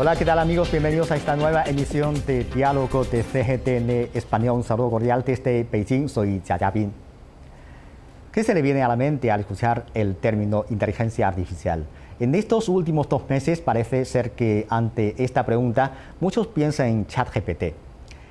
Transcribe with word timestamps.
Hola, 0.00 0.16
¿qué 0.16 0.24
tal 0.24 0.38
amigos? 0.38 0.70
Bienvenidos 0.70 1.10
a 1.10 1.16
esta 1.16 1.36
nueva 1.36 1.62
emisión 1.64 2.14
de 2.26 2.44
Diálogo 2.44 3.04
de 3.04 3.22
CGTN 3.22 4.16
Español. 4.16 4.56
Un 4.56 4.64
saludo 4.64 4.88
cordial 4.88 5.22
desde 5.26 5.66
Beijing. 5.70 6.08
Soy 6.08 6.40
Jia. 6.42 6.72
¿Qué 8.32 8.42
se 8.42 8.54
le 8.54 8.62
viene 8.62 8.82
a 8.82 8.88
la 8.88 8.96
mente 8.96 9.30
al 9.30 9.40
escuchar 9.40 9.84
el 9.92 10.16
término 10.16 10.64
inteligencia 10.70 11.28
artificial? 11.28 11.84
En 12.18 12.34
estos 12.34 12.70
últimos 12.70 13.10
dos 13.10 13.28
meses 13.28 13.60
parece 13.60 14.06
ser 14.06 14.30
que 14.30 14.66
ante 14.70 15.22
esta 15.22 15.44
pregunta 15.44 15.92
muchos 16.18 16.46
piensan 16.46 16.86
en 16.86 17.06
ChatGPT. 17.06 17.74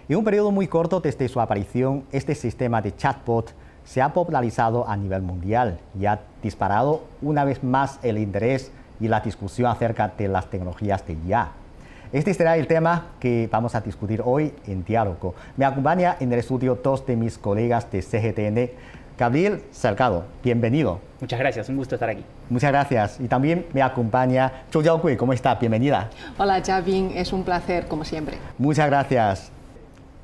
En 0.09 0.17
un 0.17 0.23
periodo 0.23 0.49
muy 0.49 0.67
corto 0.67 1.01
desde 1.01 1.27
su 1.27 1.40
aparición, 1.40 2.04
este 2.12 2.34
sistema 2.34 2.81
de 2.81 2.95
chatbot 2.95 3.54
se 3.84 4.01
ha 4.01 4.12
popularizado 4.12 4.90
a 4.90 4.98
nivel 4.98 5.21
mundial 5.21 5.77
y 5.99 6.07
ha 6.07 6.20
disparado 6.41 7.04
una 7.21 7.43
vez 7.43 7.63
más 7.63 7.99
el 8.01 8.17
interés 8.17 8.71
y 8.99 9.07
la 9.07 9.20
discusión 9.20 9.70
acerca 9.70 10.07
de 10.07 10.27
las 10.27 10.49
tecnologías 10.49 11.05
de 11.05 11.13
IA. 11.27 11.59
Este 12.12 12.34
será 12.34 12.58
el 12.58 12.66
tema 12.66 13.09
que 13.20 13.48
vamos 13.52 13.76
a 13.76 13.81
discutir 13.81 14.23
hoy 14.26 14.52
en 14.66 14.84
Diálogo. 14.84 15.36
Me 15.58 15.63
acompaña 15.63 16.18
en 16.20 16.34
el 16.34 16.40
estudio 16.40 16.73
dos 16.73 17.05
de 17.05 17.16
mis 17.16 17.38
colegas 17.38 17.91
de 17.91 18.02
CGTN, 18.02 18.72
Gabriel 19.16 19.62
Salgado. 19.70 20.26
Bienvenido. 20.44 20.99
Muchas 21.22 21.40
gracias, 21.40 21.70
un 21.70 21.77
gusto 21.77 21.94
estar 21.94 22.09
aquí. 22.09 22.26
Muchas 22.49 22.72
gracias. 22.72 23.20
Y 23.20 23.27
también 23.27 23.68
me 23.73 23.84
acompaña 23.84 24.63
Zhou 24.72 24.82
Jiaogui. 24.82 25.18
¿Cómo 25.18 25.34
está? 25.34 25.54
Bienvenida. 25.54 26.09
Hola, 26.40 26.63
Javin. 26.66 27.12
Es 27.13 27.32
un 27.32 27.43
placer, 27.43 27.88
como 27.88 28.04
siempre. 28.04 28.40
Muchas 28.57 28.88
gracias. 28.88 29.51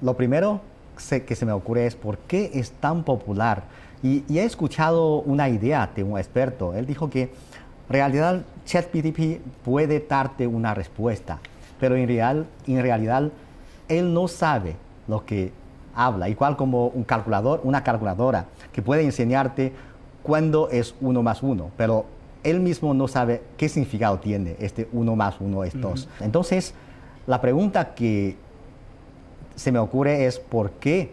Lo 0.02 0.18
primero 0.18 0.62
que 1.28 1.36
se 1.36 1.46
me 1.46 1.52
ocurre 1.52 1.86
es 1.86 1.96
por 1.96 2.18
qué 2.18 2.50
es 2.56 2.72
tan 2.72 3.04
popular. 3.04 3.62
Y, 4.02 4.24
y 4.28 4.40
he 4.40 4.44
escuchado 4.44 5.18
una 5.22 5.50
idea 5.50 5.88
de 5.96 6.04
un 6.04 6.18
experto. 6.18 6.74
Él 6.74 6.88
dijo 6.88 7.12
que 7.12 7.22
en 7.22 7.30
realidad 7.90 8.42
ChatGPT 8.66 9.40
puede 9.64 10.00
darte 10.00 10.48
una 10.48 10.74
respuesta, 10.74 11.38
pero 11.80 11.96
en, 11.96 12.08
real, 12.08 12.46
en 12.68 12.82
realidad 12.82 13.32
él 13.88 14.14
no 14.14 14.28
sabe 14.28 14.76
lo 15.08 15.26
que 15.26 15.52
habla, 15.96 16.30
igual 16.30 16.58
como 16.58 16.88
un 16.88 17.04
calculador, 17.04 17.62
una 17.64 17.84
calculadora 17.84 18.46
que 18.72 18.82
puede 18.82 19.04
enseñarte 19.04 19.74
cuándo 20.24 20.70
es 20.70 20.96
uno 21.02 21.24
más 21.24 21.44
uno, 21.44 21.70
pero 21.78 22.06
él 22.44 22.60
mismo 22.60 22.94
no 22.94 23.08
sabe 23.08 23.42
qué 23.58 23.70
significado 23.70 24.20
tiene 24.20 24.56
este 24.60 24.88
uno 24.92 25.16
más 25.16 25.36
uno 25.40 25.64
es 25.64 25.80
dos. 25.80 26.08
Entonces, 26.20 26.74
la 27.28 27.42
pregunta 27.42 27.96
que 27.96 28.36
se 29.56 29.72
me 29.72 29.80
ocurre 29.80 30.26
es 30.26 30.40
por 30.40 30.72
qué 30.72 31.12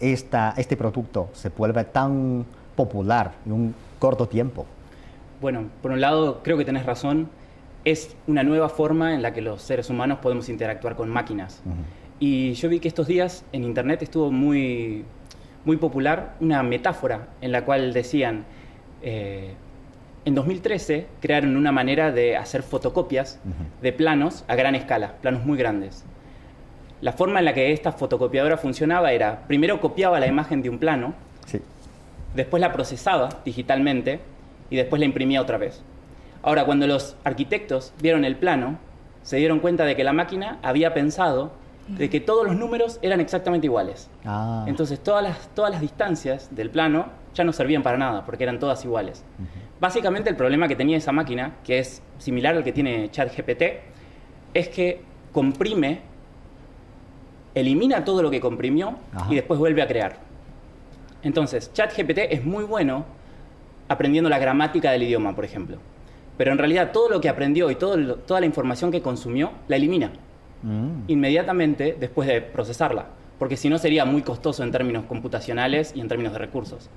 esta, 0.00 0.54
este 0.56 0.76
producto 0.76 1.28
se 1.32 1.50
vuelve 1.50 1.84
tan 1.84 2.44
popular 2.76 3.32
en 3.46 3.52
un 3.52 3.74
corto 3.98 4.26
tiempo. 4.26 4.66
Bueno, 5.40 5.64
por 5.82 5.92
un 5.92 6.00
lado, 6.00 6.42
creo 6.42 6.58
que 6.58 6.64
tenés 6.64 6.84
razón, 6.84 7.28
es 7.84 8.16
una 8.26 8.42
nueva 8.42 8.68
forma 8.68 9.14
en 9.14 9.22
la 9.22 9.32
que 9.32 9.40
los 9.40 9.62
seres 9.62 9.90
humanos 9.90 10.18
podemos 10.20 10.48
interactuar 10.48 10.96
con 10.96 11.08
máquinas. 11.08 11.62
Y 12.18 12.52
yo 12.54 12.68
vi 12.68 12.80
que 12.80 12.88
estos 12.88 13.06
días 13.06 13.44
en 13.52 13.64
Internet 13.64 14.02
estuvo 14.02 14.30
muy, 14.30 15.04
muy 15.64 15.76
popular 15.76 16.34
una 16.40 16.62
metáfora 16.62 17.28
en 17.40 17.52
la 17.52 17.64
cual 17.64 17.92
decían, 17.92 18.44
eh, 19.02 19.54
en 20.26 20.34
2013 20.34 21.06
crearon 21.20 21.56
una 21.56 21.72
manera 21.72 22.12
de 22.12 22.36
hacer 22.36 22.62
fotocopias 22.62 23.40
de 23.80 23.92
planos 23.92 24.44
a 24.48 24.54
gran 24.54 24.74
escala, 24.74 25.14
planos 25.22 25.46
muy 25.46 25.56
grandes. 25.56 26.04
La 27.00 27.12
forma 27.12 27.38
en 27.38 27.46
la 27.46 27.54
que 27.54 27.72
esta 27.72 27.92
fotocopiadora 27.92 28.58
funcionaba 28.58 29.12
era, 29.12 29.46
primero 29.46 29.80
copiaba 29.80 30.20
la 30.20 30.26
imagen 30.26 30.60
de 30.60 30.68
un 30.68 30.78
plano, 30.78 31.14
después 32.34 32.60
la 32.60 32.72
procesaba 32.72 33.30
digitalmente 33.44 34.20
y 34.68 34.76
después 34.76 35.00
la 35.00 35.06
imprimía 35.06 35.40
otra 35.40 35.56
vez. 35.56 35.82
Ahora, 36.42 36.64
cuando 36.64 36.86
los 36.86 37.16
arquitectos 37.24 37.92
vieron 38.00 38.24
el 38.24 38.36
plano, 38.36 38.78
se 39.22 39.36
dieron 39.36 39.60
cuenta 39.60 39.84
de 39.84 39.96
que 39.96 40.04
la 40.04 40.12
máquina 40.12 40.58
había 40.62 40.94
pensado 40.94 41.52
de 41.88 42.08
que 42.08 42.20
todos 42.20 42.46
los 42.46 42.56
números 42.56 42.98
eran 43.02 43.20
exactamente 43.20 43.66
iguales. 43.66 44.08
Ah. 44.24 44.64
Entonces 44.68 45.00
todas 45.00 45.22
las, 45.22 45.48
todas 45.54 45.70
las 45.72 45.80
distancias 45.80 46.48
del 46.54 46.70
plano 46.70 47.06
ya 47.34 47.44
no 47.44 47.52
servían 47.52 47.82
para 47.82 47.98
nada, 47.98 48.24
porque 48.24 48.44
eran 48.44 48.58
todas 48.58 48.84
iguales. 48.84 49.24
Básicamente 49.80 50.30
el 50.30 50.36
problema 50.36 50.68
que 50.68 50.76
tenía 50.76 50.96
esa 50.96 51.12
máquina, 51.12 51.54
que 51.64 51.78
es 51.78 52.02
similar 52.18 52.56
al 52.56 52.64
que 52.64 52.72
tiene 52.72 53.10
ChatGPT, 53.10 53.62
es 54.54 54.68
que 54.68 55.02
comprime, 55.32 56.00
elimina 57.54 58.04
todo 58.04 58.22
lo 58.22 58.30
que 58.30 58.40
comprimió 58.40 58.96
Ajá. 59.14 59.26
y 59.30 59.36
después 59.36 59.58
vuelve 59.58 59.82
a 59.82 59.86
crear. 59.86 60.18
Entonces, 61.22 61.72
ChatGPT 61.72 62.18
es 62.30 62.44
muy 62.44 62.64
bueno 62.64 63.04
aprendiendo 63.88 64.30
la 64.30 64.38
gramática 64.38 64.92
del 64.92 65.02
idioma, 65.02 65.34
por 65.34 65.44
ejemplo. 65.44 65.78
Pero 66.40 66.52
en 66.52 66.56
realidad 66.58 66.90
todo 66.90 67.10
lo 67.10 67.20
que 67.20 67.28
aprendió 67.28 67.70
y 67.70 67.74
todo 67.74 67.98
lo- 67.98 68.16
toda 68.16 68.40
la 68.40 68.46
información 68.46 68.90
que 68.90 69.02
consumió, 69.02 69.50
la 69.68 69.76
elimina 69.76 70.10
Mm. 70.62 71.02
inmediatamente 71.08 71.94
después 72.00 72.26
de 72.26 72.40
procesarla, 72.40 73.08
porque 73.38 73.58
si 73.58 73.68
no 73.68 73.76
sería 73.76 74.06
muy 74.06 74.22
costoso 74.22 74.62
en 74.62 74.70
términos 74.72 75.04
computacionales 75.04 75.92
y 75.94 76.00
en 76.00 76.08
términos 76.08 76.32
de 76.32 76.38
recursos. 76.38 76.88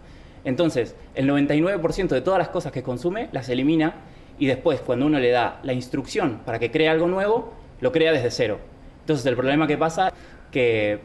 Entonces, 0.45 0.95
el 1.13 1.27
99% 1.27 2.15
de 2.15 2.21
todas 2.21 2.39
las 2.39 2.47
cosas 2.47 2.71
que 2.71 2.83
consume 2.83 3.27
las 3.33 3.49
elimina 3.49 3.95
y 4.39 4.45
después 4.45 4.79
cuando 4.79 5.07
uno 5.07 5.19
le 5.19 5.31
da 5.31 5.59
la 5.63 5.73
instrucción 5.73 6.39
para 6.45 6.57
que 6.57 6.71
cree 6.71 6.87
algo 6.87 7.07
nuevo, 7.09 7.51
lo 7.81 7.91
crea 7.91 8.13
desde 8.13 8.31
cero. 8.31 8.59
Entonces, 9.01 9.25
el 9.25 9.35
problema 9.35 9.67
que 9.67 9.77
pasa 9.77 10.13
que 10.51 11.01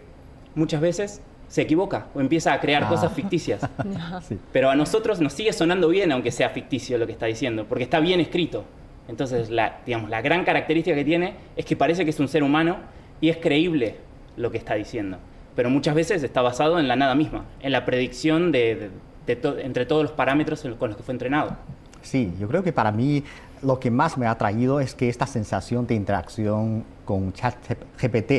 muchas 0.55 0.81
veces 0.81 1.23
se 1.49 1.63
equivoca 1.63 2.07
o 2.15 2.21
empieza 2.21 2.53
a 2.53 2.61
crear 2.61 2.85
Ah. 2.85 2.89
cosas 2.89 3.13
ficticias. 3.13 3.61
Sí. 4.29 4.39
Pero 4.53 4.71
a 4.71 4.77
nosotros 4.77 5.21
nos 5.21 5.33
sigue 5.33 5.53
sonando 5.53 5.89
bien, 5.89 6.13
aunque 6.13 6.31
sea 6.31 6.51
ficticio 6.51 6.99
lo 6.99 7.07
que 7.07 7.13
está 7.13 7.27
diciendo, 7.27 7.65
porque 7.69 7.85
está 7.85 8.01
bien 8.01 8.21
escrito. 8.21 8.65
Entonces, 9.09 9.49
la, 9.51 9.79
digamos, 9.87 10.11
la 10.11 10.21
gran 10.21 10.45
característica 10.45 10.95
que 10.95 11.05
tiene 11.05 11.35
es 11.57 11.65
que 11.65 11.77
parece 11.77 12.05
que 12.05 12.11
es 12.11 12.21
un 12.21 12.29
ser 12.29 12.43
humano 12.43 12.77
y 13.21 13.31
es 13.31 13.39
creíble 13.39 13.97
lo 14.37 14.51
que 14.51 14.59
está 14.59 14.75
diciendo. 14.75 15.17
Pero 15.57 15.71
muchas 15.71 15.95
veces 15.95 16.23
está 16.23 16.43
basado 16.43 16.79
en 16.79 16.87
la 16.87 16.95
nada 16.97 17.15
misma, 17.15 17.45
en 17.61 17.73
la 17.73 17.85
predicción 17.87 18.53
de, 18.53 18.75
de- 18.77 18.91
de 19.27 19.37
to- 19.37 19.59
entre 19.59 19.87
todos 19.87 20.03
los 20.03 20.13
parámetros 20.13 20.63
con 20.79 20.89
los 20.91 20.97
que 20.97 21.03
fue 21.03 21.13
entrenado. 21.15 21.57
Sí, 22.03 22.33
yo 22.39 22.47
creo 22.49 22.63
que 22.63 22.73
para 22.73 22.93
mí 22.93 23.25
lo 23.63 23.81
que 23.81 23.91
más 23.91 24.17
me 24.19 24.27
ha 24.27 24.37
traído 24.39 24.79
es 24.81 24.95
que 24.95 25.09
esta 25.09 25.27
sensación 25.27 25.87
de 25.87 25.95
interacción 25.95 26.85
con 27.05 27.33
ChatGPT, 27.33 28.33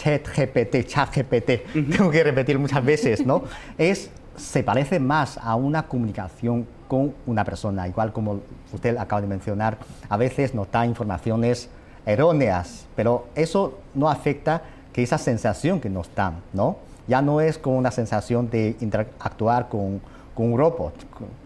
ChatGPT, 0.00 0.86
ChatGPT, 0.86 1.50
tengo 1.96 2.10
que 2.10 2.24
repetir 2.24 2.58
muchas 2.58 2.84
veces, 2.84 3.26
¿no? 3.26 3.44
Es, 3.76 4.10
se 4.36 4.62
parece 4.62 4.98
más 4.98 5.38
a 5.38 5.54
una 5.56 5.86
comunicación 5.86 6.66
con 6.88 7.14
una 7.26 7.44
persona, 7.44 7.86
igual 7.86 8.12
como 8.12 8.40
usted 8.72 8.96
acaba 8.96 9.20
de 9.20 9.26
mencionar, 9.26 9.78
a 10.08 10.16
veces 10.16 10.54
nos 10.54 10.70
da 10.70 10.86
informaciones 10.86 11.68
erróneas, 12.06 12.86
pero 12.96 13.26
eso 13.34 13.78
no 13.94 14.08
afecta 14.08 14.62
que 14.92 15.02
esa 15.02 15.18
sensación 15.18 15.80
que 15.80 15.90
nos 15.90 16.12
dan, 16.14 16.40
¿no? 16.52 16.78
Ya 17.06 17.20
no 17.20 17.40
es 17.40 17.58
como 17.58 17.76
una 17.76 17.90
sensación 17.90 18.48
de 18.50 18.76
interactuar 18.80 19.68
con, 19.68 20.00
con 20.34 20.52
un 20.52 20.58
robot 20.58 20.94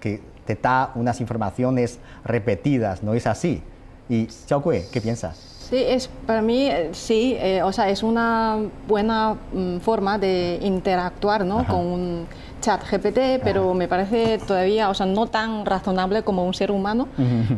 que 0.01 0.21
te 0.47 0.55
da 0.55 0.93
unas 0.95 1.21
informaciones 1.21 1.99
repetidas, 2.25 3.03
¿no 3.03 3.15
es 3.15 3.27
así? 3.27 3.63
Y 4.09 4.27
Xiao 4.27 4.63
Kui, 4.63 4.83
¿qué 4.93 5.01
piensas? 5.01 5.54
Sí, 5.69 5.77
es, 5.77 6.11
para 6.27 6.43
mí 6.43 6.67
eh, 6.67 6.91
sí, 6.93 7.37
eh, 7.39 7.63
o 7.63 7.73
sea, 7.73 7.89
es 7.89 8.03
una 8.03 8.59
buena 8.87 9.37
mm, 9.53 9.79
forma 9.79 10.19
de 10.19 10.59
interactuar 10.63 11.45
¿no? 11.45 11.61
Ajá. 11.61 11.73
con 11.73 11.87
un 11.87 12.27
chat 12.61 12.83
GPT, 12.83 13.43
pero 13.43 13.75
me 13.75 13.89
parece 13.89 14.39
todavía, 14.39 14.89
o 14.89 14.95
sea, 14.95 15.07
no 15.07 15.27
tan 15.27 15.67
razonable 15.67 16.23
como 16.23 16.45
un 16.47 16.55
ser 16.55 16.71
humano 16.71 17.09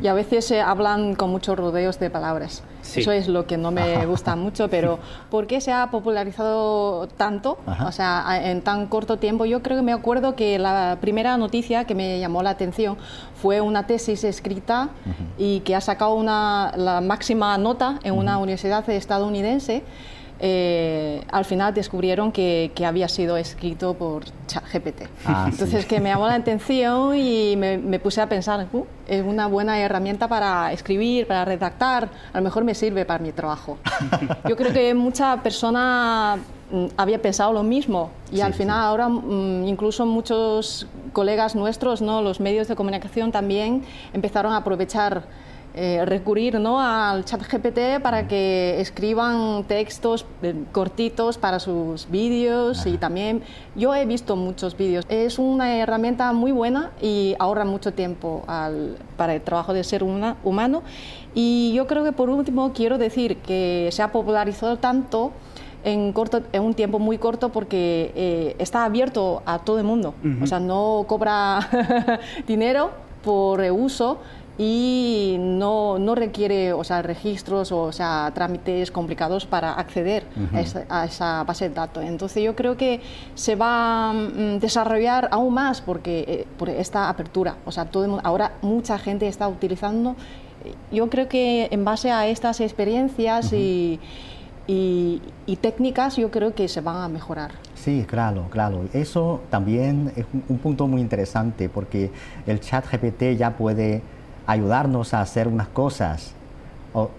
y 0.02 0.06
a 0.08 0.14
veces 0.14 0.44
se 0.44 0.60
hablan 0.60 1.14
con 1.14 1.30
muchos 1.30 1.56
rodeos 1.56 2.00
de 2.00 2.10
palabras. 2.10 2.62
Sí. 2.86 3.00
Eso 3.00 3.12
es 3.12 3.28
lo 3.28 3.46
que 3.46 3.56
no 3.56 3.70
me 3.70 3.94
Ajá. 3.96 4.04
gusta 4.06 4.36
mucho, 4.36 4.68
pero 4.68 4.98
¿por 5.30 5.46
qué 5.46 5.60
se 5.60 5.72
ha 5.72 5.90
popularizado 5.90 7.08
tanto? 7.16 7.58
Ajá. 7.66 7.86
O 7.88 7.92
sea, 7.92 8.28
a- 8.28 8.50
en 8.50 8.62
tan 8.62 8.86
corto 8.86 9.18
tiempo. 9.18 9.44
Yo 9.44 9.62
creo 9.62 9.76
que 9.78 9.82
me 9.82 9.92
acuerdo 9.92 10.36
que 10.36 10.58
la 10.58 10.98
primera 11.00 11.36
noticia 11.36 11.84
que 11.84 11.94
me 11.94 12.18
llamó 12.20 12.42
la 12.42 12.50
atención 12.50 12.96
fue 13.40 13.60
una 13.60 13.86
tesis 13.86 14.24
escrita 14.24 14.88
y 15.38 15.60
que 15.60 15.74
ha 15.74 15.80
sacado 15.80 16.14
una, 16.14 16.72
la 16.76 17.00
máxima 17.00 17.56
nota 17.58 17.98
en 18.02 18.14
una 18.14 18.38
universidad 18.38 18.88
estadounidense. 18.88 19.82
Eh, 20.38 21.22
al 21.30 21.44
final 21.46 21.72
descubrieron 21.72 22.30
que, 22.30 22.70
que 22.74 22.84
había 22.84 23.08
sido 23.08 23.36
escrito 23.38 23.94
por 23.94 24.24
ChatGPT. 24.46 25.02
Ah, 25.24 25.46
sí. 25.46 25.52
Entonces 25.52 25.86
que 25.86 25.98
me 26.00 26.10
llamó 26.10 26.26
la 26.28 26.34
atención 26.34 27.16
y 27.16 27.54
me, 27.56 27.78
me 27.78 27.98
puse 27.98 28.20
a 28.20 28.28
pensar, 28.28 28.66
"Uh, 28.72 28.84
es 29.08 29.24
una 29.24 29.46
buena 29.46 29.78
herramienta 29.80 30.28
para 30.28 30.72
escribir, 30.72 31.26
para 31.26 31.44
redactar, 31.46 32.08
a 32.32 32.36
lo 32.38 32.42
mejor 32.44 32.64
me 32.64 32.74
sirve 32.74 33.04
para 33.06 33.18
mi 33.22 33.32
trabajo. 33.32 33.78
Yo 34.48 34.56
creo 34.56 34.72
que 34.74 34.92
mucha 34.94 35.42
persona 35.42 36.36
mm, 36.70 36.86
había 36.98 37.20
pensado 37.22 37.52
lo 37.54 37.62
mismo 37.62 38.10
y 38.30 38.36
Sí, 38.36 38.40
al 38.42 38.52
sí. 38.52 38.58
final 38.58 38.78
ahora 38.84 39.08
mm, 39.08 39.66
incluso 39.66 40.04
muchos 40.04 40.86
colegas 41.14 41.54
nuestros, 41.54 42.02
¿no? 42.02 42.20
los 42.20 42.40
medios 42.40 42.68
de 42.68 42.76
comunicación 42.76 43.32
también 43.32 43.84
empezaron 44.12 44.52
a 44.52 44.58
aprovechar 44.58 45.22
eh, 45.78 46.06
recurrir 46.06 46.58
¿no? 46.58 46.80
al 46.80 47.26
chat 47.26 47.42
GPT 47.42 48.00
para 48.02 48.26
que 48.26 48.80
escriban 48.80 49.64
textos 49.64 50.24
eh, 50.40 50.54
cortitos 50.72 51.36
para 51.36 51.60
sus 51.60 52.08
vídeos 52.10 52.86
y 52.86 52.96
también 52.96 53.42
yo 53.74 53.94
he 53.94 54.06
visto 54.06 54.36
muchos 54.36 54.74
vídeos. 54.74 55.04
Es 55.10 55.38
una 55.38 55.76
herramienta 55.76 56.32
muy 56.32 56.50
buena 56.50 56.92
y 57.02 57.36
ahorra 57.38 57.66
mucho 57.66 57.92
tiempo 57.92 58.42
para 59.18 59.34
el 59.34 59.42
trabajo 59.42 59.74
de 59.74 59.84
ser 59.84 60.02
humano. 60.02 60.82
Y 61.34 61.74
yo 61.74 61.86
creo 61.86 62.04
que 62.04 62.12
por 62.12 62.30
último 62.30 62.72
quiero 62.72 62.96
decir 62.96 63.36
que 63.36 63.90
se 63.92 64.02
ha 64.02 64.12
popularizado 64.12 64.78
tanto 64.78 65.32
en, 65.84 66.14
corto, 66.14 66.40
en 66.52 66.62
un 66.62 66.72
tiempo 66.72 66.98
muy 66.98 67.18
corto 67.18 67.50
porque 67.50 68.12
eh, 68.16 68.56
está 68.58 68.84
abierto 68.84 69.42
a 69.44 69.58
todo 69.58 69.76
el 69.76 69.84
mundo. 69.84 70.14
O 70.42 70.46
sea, 70.46 70.58
no 70.58 71.04
cobra 71.06 71.68
dinero 72.46 73.04
por 73.22 73.60
uso 73.60 74.18
y 74.58 75.36
no, 75.38 75.98
no 75.98 76.14
requiere 76.14 76.72
o 76.72 76.82
sea, 76.82 77.02
registros 77.02 77.72
o, 77.72 77.92
sea, 77.92 78.30
trámites 78.34 78.90
complicados 78.90 79.44
para 79.44 79.74
acceder 79.74 80.24
a, 80.88 81.04
esa, 81.04 81.44
base 81.44 81.68
de 81.68 81.74
datos. 81.74 82.04
Entonces 82.04 82.42
yo 82.42 82.56
creo 82.56 82.76
que 82.76 83.00
se 83.34 83.54
va 83.54 84.10
a 84.10 84.12
mm, 84.12 84.58
desarrollar 84.58 85.28
aún 85.30 85.54
más 85.54 85.80
porque, 85.82 86.24
eh, 86.26 86.46
por 86.58 86.70
esta 86.70 87.08
apertura. 87.08 87.56
O 87.66 87.72
sea, 87.72 87.84
todo 87.86 88.20
ahora 88.22 88.52
mucha 88.62 88.98
gente 88.98 89.28
está 89.28 89.46
utilizando. 89.46 90.16
Yo 90.90 91.08
creo 91.10 91.28
que 91.28 91.68
en 91.70 91.84
base 91.84 92.10
a 92.10 92.26
estas 92.26 92.60
experiencias 92.60 93.52
y, 93.52 94.00
y, 94.66 95.20
técnicas 95.60 96.16
yo 96.16 96.30
creo 96.30 96.54
que 96.54 96.66
se 96.68 96.80
van 96.80 96.96
a 96.96 97.08
mejorar. 97.08 97.52
Sí, 97.74 98.04
claro, 98.08 98.46
claro. 98.50 98.84
Eso 98.92 99.42
también 99.50 100.12
es 100.16 100.24
un 100.48 100.58
punto 100.58 100.86
muy 100.86 101.00
interesante 101.00 101.68
porque 101.68 102.10
el 102.46 102.60
chat 102.60 102.84
GPT 102.90 103.36
ya 103.36 103.56
puede 103.56 104.02
ayudarnos 104.46 105.14
a 105.14 105.20
hacer 105.20 105.48
unas 105.48 105.68
cosas. 105.68 106.32
O, 106.92 107.10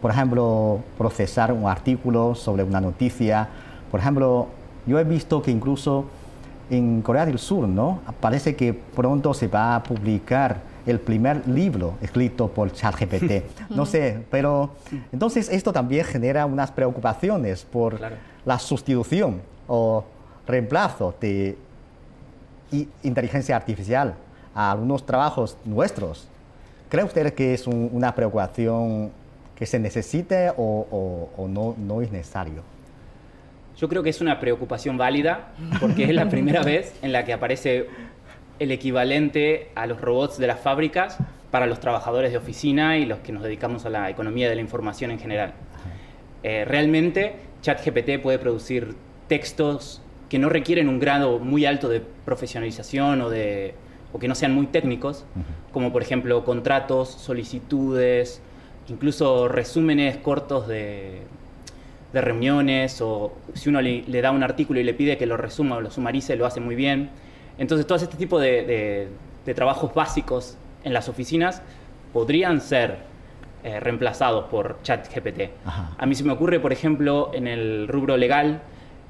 por 0.00 0.10
ejemplo, 0.10 0.80
procesar 0.98 1.52
un 1.52 1.68
artículo 1.68 2.34
sobre 2.34 2.62
una 2.62 2.80
noticia. 2.80 3.48
Por 3.90 4.00
ejemplo, 4.00 4.48
yo 4.86 4.98
he 4.98 5.04
visto 5.04 5.42
que 5.42 5.50
incluso 5.50 6.04
en 6.70 7.02
Corea 7.02 7.26
del 7.26 7.38
Sur, 7.38 7.68
¿no? 7.68 8.00
Parece 8.20 8.56
que 8.56 8.72
pronto 8.74 9.34
se 9.34 9.48
va 9.48 9.76
a 9.76 9.82
publicar 9.82 10.60
el 10.86 11.00
primer 11.00 11.46
libro 11.48 11.94
escrito 12.00 12.48
por 12.48 12.72
ChatGPT. 12.72 13.44
No 13.70 13.86
sé, 13.86 14.24
pero 14.30 14.70
entonces 15.12 15.48
esto 15.48 15.72
también 15.72 16.04
genera 16.04 16.46
unas 16.46 16.70
preocupaciones 16.70 17.64
por 17.64 17.98
la 18.44 18.58
sustitución 18.58 19.40
o 19.66 20.04
reemplazo 20.46 21.14
de 21.20 21.58
inteligencia 23.02 23.56
artificial 23.56 24.14
a 24.54 24.70
algunos 24.70 25.04
trabajos 25.04 25.56
nuestros. 25.64 26.28
¿Cree 26.88 27.04
usted 27.04 27.34
que 27.34 27.54
es 27.54 27.66
una 27.66 28.14
preocupación 28.14 29.10
que 29.56 29.66
se 29.66 29.78
necesite 29.78 30.52
o, 30.56 31.28
no, 31.48 31.74
no 31.78 32.02
es 32.02 32.12
necesario? 32.12 32.62
Yo 33.76 33.88
creo 33.88 34.02
que 34.02 34.10
es 34.10 34.20
una 34.20 34.40
preocupación 34.40 34.96
válida 34.96 35.52
porque 35.80 36.04
es 36.04 36.14
la 36.14 36.28
primera 36.30 36.62
vez 36.62 36.94
en 37.02 37.12
la 37.12 37.24
que 37.24 37.32
aparece 37.32 37.88
el 38.58 38.70
equivalente 38.70 39.68
a 39.74 39.86
los 39.86 40.00
robots 40.00 40.38
de 40.38 40.46
las 40.46 40.60
fábricas 40.60 41.18
para 41.50 41.66
los 41.66 41.80
trabajadores 41.80 42.32
de 42.32 42.38
oficina 42.38 42.96
y 42.98 43.04
los 43.04 43.18
que 43.18 43.32
nos 43.32 43.42
dedicamos 43.42 43.84
a 43.84 43.90
la 43.90 44.08
economía 44.08 44.48
de 44.48 44.54
la 44.54 44.60
información 44.60 45.10
en 45.10 45.18
general. 45.18 45.54
Eh, 46.42 46.64
realmente 46.64 47.36
ChatGPT 47.62 48.22
puede 48.22 48.38
producir 48.38 48.94
textos 49.28 50.02
que 50.28 50.38
no 50.38 50.48
requieren 50.48 50.88
un 50.88 51.00
grado 51.00 51.38
muy 51.38 51.66
alto 51.66 51.88
de 51.88 52.00
profesionalización 52.00 53.20
o 53.22 53.30
de 53.30 53.74
o 54.12 54.18
que 54.18 54.28
no 54.28 54.34
sean 54.34 54.54
muy 54.54 54.66
técnicos, 54.66 55.24
como 55.72 55.92
por 55.92 56.02
ejemplo 56.02 56.44
contratos, 56.44 57.10
solicitudes, 57.10 58.40
incluso 58.88 59.48
resúmenes 59.48 60.16
cortos 60.18 60.68
de, 60.68 61.22
reuniones, 62.12 63.02
o 63.02 63.34
si 63.52 63.68
uno 63.68 63.82
le, 63.82 64.22
da 64.22 64.30
un 64.30 64.42
artículo 64.42 64.80
y 64.80 64.84
le 64.84 64.94
pide 64.94 65.18
que 65.18 65.26
lo 65.26 65.36
resuma 65.36 65.76
o 65.76 65.80
lo 65.82 65.90
sumarice, 65.90 66.34
lo 66.34 66.46
hace 66.46 66.60
muy 66.60 66.74
bien. 66.74 67.10
Entonces, 67.58 67.86
todo 67.86 67.98
este 67.98 68.16
tipo 68.16 68.40
de, 68.40 69.08
trabajos 69.54 69.92
básicos 69.92 70.56
en 70.82 70.94
las 70.94 71.10
oficinas 71.10 71.60
podrían 72.14 72.62
ser 72.62 72.96
eh, 73.64 73.80
reemplazados 73.80 74.46
por 74.46 74.78
ChatGPT. 74.82 75.50
A 75.66 76.06
mí 76.06 76.14
se 76.14 76.24
me 76.24 76.32
ocurre, 76.32 76.58
por 76.58 76.72
ejemplo, 76.72 77.32
en 77.34 77.46
el 77.46 77.86
rubro 77.86 78.16
legal, 78.16 78.62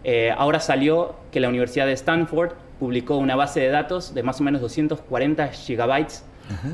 eh, 0.08 0.32
ahora 0.36 0.60
salió 0.60 1.16
que 1.32 1.40
la 1.40 1.48
Universidad 1.48 1.86
de 1.86 1.92
Stanford 1.92 2.52
publicó 2.78 3.16
una 3.16 3.36
base 3.36 3.60
de 3.60 3.68
datos 3.68 4.14
de 4.14 4.22
más 4.22 4.40
o 4.40 4.44
menos 4.44 4.60
240 4.60 5.48
gigabytes 5.48 6.24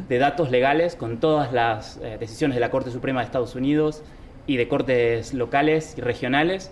de 0.08 0.18
datos 0.18 0.50
legales 0.50 0.96
con 0.96 1.18
todas 1.18 1.50
las 1.52 1.98
eh, 2.02 2.18
decisiones 2.20 2.56
de 2.56 2.60
la 2.60 2.70
Corte 2.70 2.90
Suprema 2.90 3.20
de 3.20 3.26
Estados 3.26 3.54
Unidos 3.54 4.02
y 4.46 4.58
de 4.58 4.68
cortes 4.68 5.32
locales 5.32 5.94
y 5.96 6.02
regionales 6.02 6.70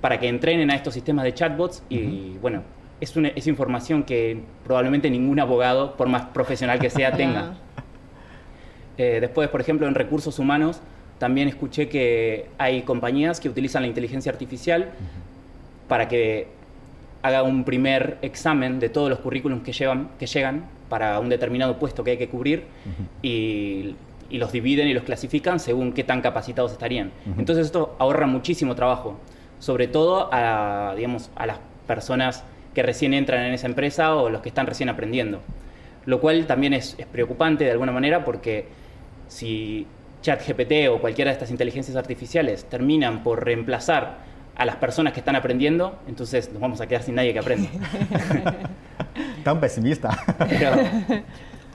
para 0.00 0.18
que 0.18 0.28
entrenen 0.28 0.70
a 0.72 0.74
estos 0.74 0.94
sistemas 0.94 1.24
de 1.24 1.34
chatbots 1.34 1.84
y 1.88 2.36
bueno, 2.38 2.62
es, 3.00 3.16
una, 3.16 3.28
es 3.28 3.46
información 3.46 4.02
que 4.02 4.42
probablemente 4.64 5.10
ningún 5.10 5.38
abogado, 5.38 5.96
por 5.96 6.08
más 6.08 6.26
profesional 6.26 6.78
que 6.78 6.90
sea, 6.90 7.12
tenga. 7.16 7.54
Eh, 8.96 9.18
después, 9.20 9.48
por 9.48 9.60
ejemplo, 9.60 9.86
en 9.86 9.94
recursos 9.94 10.38
humanos, 10.38 10.80
también 11.18 11.48
escuché 11.48 11.88
que 11.88 12.46
hay 12.58 12.82
compañías 12.82 13.40
que 13.40 13.48
utilizan 13.48 13.82
la 13.82 13.88
inteligencia 13.88 14.32
artificial 14.32 14.90
para 15.88 16.08
que 16.08 16.48
haga 17.22 17.42
un 17.42 17.64
primer 17.64 18.18
examen 18.22 18.78
de 18.78 18.88
todos 18.88 19.10
los 19.10 19.18
currículums 19.18 19.62
que, 19.62 19.72
llevan, 19.72 20.10
que 20.18 20.26
llegan 20.26 20.64
para 20.88 21.18
un 21.20 21.28
determinado 21.28 21.78
puesto 21.78 22.04
que 22.04 22.12
hay 22.12 22.16
que 22.16 22.28
cubrir 22.28 22.64
y, 23.22 23.94
los 24.30 24.52
dividen 24.52 24.88
y 24.88 24.92
los 24.92 25.04
clasifican 25.04 25.58
según 25.58 25.94
qué 25.94 26.04
tan 26.04 26.20
capacitados 26.20 26.72
estarían. 26.72 27.12
Entonces 27.38 27.64
esto 27.64 27.96
ahorra 27.98 28.26
muchísimo 28.26 28.74
trabajo, 28.74 29.18
sobre 29.58 29.88
todo 29.88 30.28
a, 30.30 30.92
digamos, 30.96 31.30
a 31.34 31.46
las 31.46 31.58
personas 31.86 32.44
que 32.74 32.82
recién 32.82 33.14
entran 33.14 33.46
en 33.46 33.54
esa 33.54 33.66
empresa 33.66 34.14
o 34.14 34.28
los 34.28 34.42
que 34.42 34.50
están 34.50 34.66
recién 34.66 34.90
aprendiendo. 34.90 35.40
Lo 36.04 36.20
cual 36.20 36.46
también 36.46 36.74
es, 36.74 36.94
es 36.98 37.06
preocupante 37.06 37.64
de 37.64 37.70
alguna 37.70 37.90
manera 37.90 38.22
porque 38.22 38.66
si 39.28 39.86
ChatGPT 40.20 40.88
o 40.90 41.00
cualquiera 41.00 41.30
de 41.30 41.32
estas 41.32 41.50
inteligencias 41.50 41.96
artificiales 41.96 42.64
terminan 42.64 43.22
por 43.22 43.44
reemplazar 43.44 44.18
a 44.58 44.64
las 44.64 44.76
personas 44.76 45.12
que 45.12 45.20
están 45.20 45.36
aprendiendo, 45.36 46.00
entonces 46.08 46.50
nos 46.52 46.60
vamos 46.60 46.80
a 46.80 46.88
quedar 46.88 47.04
sin 47.04 47.14
nadie 47.14 47.32
que 47.32 47.38
aprenda. 47.38 47.68
Tan 49.44 49.60
pesimista. 49.60 50.10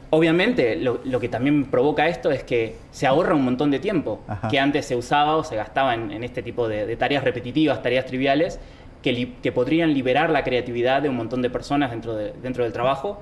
obviamente, 0.09 0.75
lo, 0.75 1.19
que 1.19 1.29
también 1.29 1.65
provoca 1.65 2.07
esto 2.09 2.29
es 2.29 2.43
que 2.43 2.75
se 2.91 3.07
ahorra 3.07 3.35
un 3.35 3.45
montón 3.45 3.71
de 3.71 3.79
tiempo 3.79 4.21
que 4.49 4.59
antes 4.59 4.85
se 4.85 4.97
usaba 4.97 5.37
o 5.37 5.45
se 5.45 5.55
gastaba 5.55 5.93
en, 5.93 6.23
este 6.25 6.43
tipo 6.43 6.67
de, 6.67 6.95
tareas 6.97 7.23
repetitivas, 7.23 7.81
tareas 7.81 8.05
triviales, 8.05 8.59
que, 9.01 9.51
podrían 9.53 9.93
liberar 9.93 10.29
la 10.29 10.43
creatividad 10.43 11.01
de 11.01 11.07
un 11.07 11.15
montón 11.15 11.41
de 11.41 11.49
personas 11.49 11.89
dentro, 11.89 12.15
dentro 12.15 12.65
del 12.65 12.73
trabajo 12.73 13.21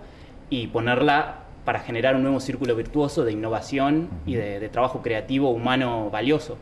y 0.49 0.67
ponerla 0.67 1.43
para 1.65 1.79
generar 1.79 2.15
un 2.15 2.23
nuevo 2.23 2.39
círculo 2.39 2.75
virtuoso 2.75 3.23
de 3.23 3.31
innovación 3.31 4.09
y 4.25 4.33
de 4.33 4.67
trabajo 4.69 5.03
creativo 5.03 5.51
humano 5.51 6.09
valioso. 6.09 6.57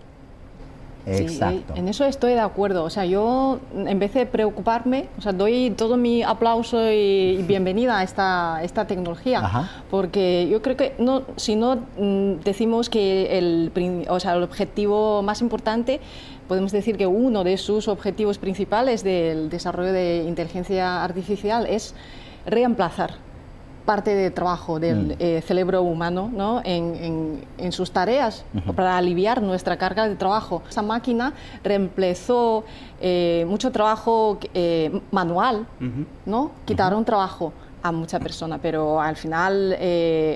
Exacto. 1.10 1.74
en 1.76 1.88
eso 1.88 2.06
estoy 2.06 2.34
de 2.34 2.40
acuerdo. 2.40 2.84
O 2.84 2.90
sea, 2.90 3.06
yo 3.06 3.60
en 3.74 4.00
vez 4.00 4.14
de 4.14 4.26
preocuparme, 4.26 5.08
o 5.18 5.22
sea, 5.22 5.32
doy 5.32 5.72
todo 5.72 5.98
mi 5.98 6.24
aplauso 6.24 6.92
y, 6.92 7.44
bienvenida 7.48 8.00
a 8.00 8.04
esta, 8.04 8.60
esta 8.64 8.86
tecnología, 8.86 9.70
porque 9.90 10.48
yo 10.50 10.62
creo 10.62 10.78
que 10.78 10.94
no, 11.00 11.24
si 11.36 11.56
no 11.56 11.78
mm, 11.98 12.42
decimos 12.44 12.90
que 12.90 13.38
el, 13.38 13.72
o 14.10 14.20
sea, 14.20 14.34
el 14.36 14.44
objetivo 14.44 15.22
más 15.22 15.42
importante, 15.42 16.00
podemos 16.48 16.72
decir 16.72 16.98
que 16.98 17.08
uno 17.08 17.44
de 17.44 17.58
sus 17.58 17.88
objetivos 17.88 18.38
principales 18.38 19.04
del 19.04 19.50
desarrollo 19.50 19.92
de 19.92 20.26
inteligencia 20.28 21.04
artificial 21.04 21.66
es 21.68 21.94
reemplazar 22.46 23.29
parte 23.90 24.14
del 24.14 24.32
trabajo 24.32 24.80
del 24.80 25.08
mm. 25.08 25.16
eh, 25.18 25.42
cerebro 25.42 25.82
humano 25.82 26.30
¿no? 26.32 26.62
en, 26.64 27.42
en, 27.58 27.72
sus 27.72 27.90
tareas 27.90 28.46
para 28.76 28.96
aliviar 28.96 29.42
nuestra 29.42 29.78
carga 29.78 30.08
de 30.08 30.16
trabajo. 30.16 30.62
Esa 30.70 30.84
máquina 30.84 31.34
reemplazó 31.64 32.66
eh, 33.02 33.46
mucho 33.48 33.72
trabajo 33.72 34.38
eh, 34.54 35.02
manual, 35.10 35.66
¿no? 36.24 36.52
quitaron 36.66 37.04
trabajo 37.04 37.52
a 37.82 37.92
mucha 37.92 38.20
persona, 38.20 38.60
pero 38.62 39.02
al 39.02 39.16
final 39.16 39.76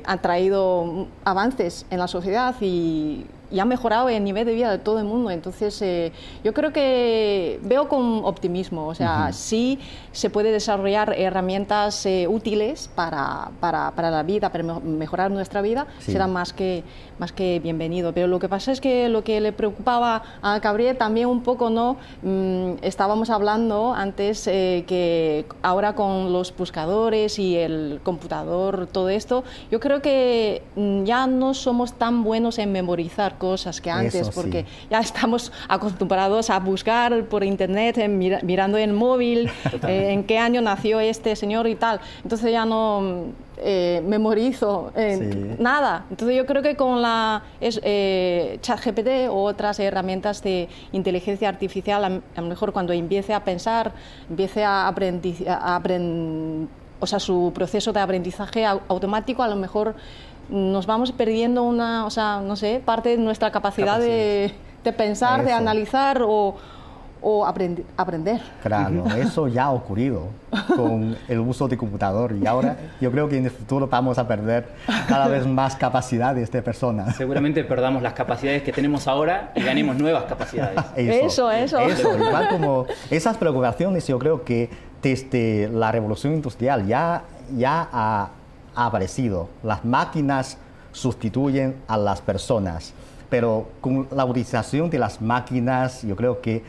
ha 0.04 0.18
traído 0.18 1.06
avances 1.24 1.86
en 1.92 2.00
la 2.00 2.08
sociedad 2.08 2.56
y, 2.60 3.28
y 3.54 3.60
ha 3.60 3.66
mejorado 3.66 4.10
el 4.10 4.24
nivel 4.24 4.46
de 4.46 4.54
vida 4.56 4.72
de 4.72 4.80
todo 4.80 4.98
el 4.98 5.06
mundo. 5.06 5.30
Entonces, 5.30 5.80
eh, 5.84 6.12
yo 6.44 6.54
creo 6.54 6.74
que 6.74 7.60
veo 7.62 7.88
con 7.88 8.26
optimismo. 8.26 8.88
O 8.88 8.96
sea, 8.96 9.32
sí 9.32 9.80
se 10.12 10.32
puede 10.32 10.52
desarrollar 10.52 11.14
herramientas 11.16 12.06
eh, 12.08 12.28
útiles 12.28 12.90
para, 12.96 13.52
para, 13.60 13.92
para, 13.92 14.10
la 14.10 14.24
vida, 14.24 14.52
para 14.52 14.64
mejorar 14.64 15.30
nuestra 15.30 15.62
vida, 15.62 15.86
será 16.00 16.26
más 16.26 16.52
que, 16.52 16.84
más 17.20 17.32
que 17.32 17.60
bienvenido. 17.60 18.12
Pero 18.12 18.26
lo 18.26 18.40
que 18.40 18.50
pasa 18.50 18.72
es 18.72 18.82
que 18.82 19.08
lo 19.08 19.24
que 19.24 19.40
le 19.40 19.52
preocupaba 19.52 20.24
a 20.42 20.58
Gabriel 20.58 20.98
también 20.98 21.28
un 21.28 21.44
poco, 21.44 21.70
¿no? 21.70 21.98
Mm, 22.24 22.78
estábamos 22.82 23.30
hablando 23.30 23.94
antes 23.94 24.48
eh, 24.48 24.84
que 24.88 25.46
ahora 25.62 25.94
con 25.94 26.34
los 26.34 26.56
buscadores 26.56 27.38
y 27.38 27.56
el 27.56 28.00
computador, 28.04 28.88
todo 28.88 29.10
esto, 29.10 29.44
yo 29.70 29.80
creo 29.80 30.02
que 30.02 30.64
mm, 30.76 31.04
ya 31.04 31.28
no 31.28 31.54
somos 31.54 31.94
tan 31.94 32.24
buenos 32.24 32.58
en 32.58 32.72
memorizar 32.72 33.38
cosas 33.44 33.82
que 33.82 33.92
antes, 33.92 34.30
porque 34.30 34.66
ya 34.90 35.02
estamos 35.02 35.52
acostumbrados 35.68 36.50
a 36.50 36.60
buscar 36.60 37.26
por 37.26 37.44
internet, 37.44 37.98
mirando 38.08 38.78
en 38.78 38.92
el 38.92 38.96
móvil, 38.96 39.52
eh, 39.86 40.14
en 40.14 40.24
qué 40.24 40.38
año 40.38 40.62
nació 40.62 41.02
este 41.02 41.36
señor 41.36 41.68
y 41.68 41.76
tal. 41.76 42.00
Entonces 42.24 42.54
ya 42.54 42.64
no 42.66 43.34
eh, 43.58 44.02
memorizo 44.08 44.94
eh, 44.96 45.58
nada. 45.60 46.06
Entonces 46.10 46.38
yo 46.38 46.46
creo 46.46 46.62
que 46.62 46.78
con 46.78 47.02
la 47.02 47.44
es, 47.60 47.82
ChatGPT 48.62 49.28
o 49.30 49.44
otras 49.44 49.78
herramientas 49.82 50.42
de 50.42 50.70
inteligencia 50.94 51.50
artificial, 51.50 52.02
a, 52.06 52.42
lo 52.42 52.48
mejor 52.48 52.72
cuando 52.72 52.94
empiece 52.94 53.34
a 53.34 53.44
pensar, 53.44 53.92
empiece 54.30 54.64
a 54.64 54.88
aprender, 54.88 56.70
o 57.02 57.06
sea, 57.06 57.20
su 57.20 57.52
proceso 57.54 57.92
de 57.92 58.00
aprendizaje 58.00 58.66
automático, 58.66 59.44
a 59.44 59.50
lo 59.50 59.58
mejor 59.58 59.96
nos 60.50 60.86
vamos 60.86 61.12
perdiendo 61.12 61.64
una, 61.64 62.06
o 62.06 62.10
sea, 62.10 62.42
no 62.42 62.56
sé, 62.56 62.82
parte 62.84 63.10
de 63.10 63.18
nuestra 63.18 63.52
capacidad, 63.52 64.00
De, 64.00 64.54
pensar, 64.98 65.46
de 65.46 65.54
analizar 65.54 66.22
o, 66.22 66.56
o 67.24 67.46
aprender. 67.46 68.42
Claro, 68.62 69.06
eso 69.16 69.48
ya 69.48 69.64
ha 69.64 69.72
ocurrido 69.72 70.28
con 70.76 71.16
el 71.28 71.40
uso 71.40 71.68
de 71.70 71.78
computador 71.78 72.36
y 72.40 72.46
ahora 72.46 72.78
yo 73.00 73.10
creo 73.12 73.30
que 73.30 73.38
en 73.38 73.46
el 73.46 73.52
futuro 73.52 73.88
vamos 73.88 74.18
a 74.18 74.28
perder 74.28 74.68
cada 75.08 75.28
vez 75.30 75.48
más 75.48 75.76
capacidades 75.78 76.52
de 76.52 76.62
personas. 76.62 77.16
Seguramente 77.16 77.64
perdamos 77.64 78.04
las 78.04 78.14
capacidades 78.14 78.62
que 78.62 78.74
tenemos 78.74 79.08
ahora 79.08 79.52
y 79.56 79.62
ganemos 79.62 79.96
nuevas 79.96 80.26
capacidades. 80.26 80.78
Eso, 80.98 81.50
eso. 81.50 81.80
Eso, 81.80 82.18
igual 82.18 82.50
como 82.50 82.86
esas 83.10 83.38
preocupaciones 83.38 84.06
yo 84.06 84.20
creo 84.20 84.44
que 84.44 84.70
desde 85.02 85.70
la 85.70 85.92
revolución 85.92 86.34
industrial 86.34 86.86
ya, 86.86 87.24
ya 87.56 87.88
ha 87.92 88.30
aparecido. 88.76 89.50
Las 89.64 89.84
máquinas 89.86 90.58
sustituyen 90.92 91.76
a 91.88 91.98
las 91.98 92.22
personas, 92.22 92.94
pero 93.30 93.68
con 93.82 94.08
la 94.12 94.26
utilización 94.26 94.90
de 94.90 95.00
las 95.00 95.22
máquinas 95.22 96.04
yo 96.04 96.16
creo 96.16 96.42
que 96.42 96.64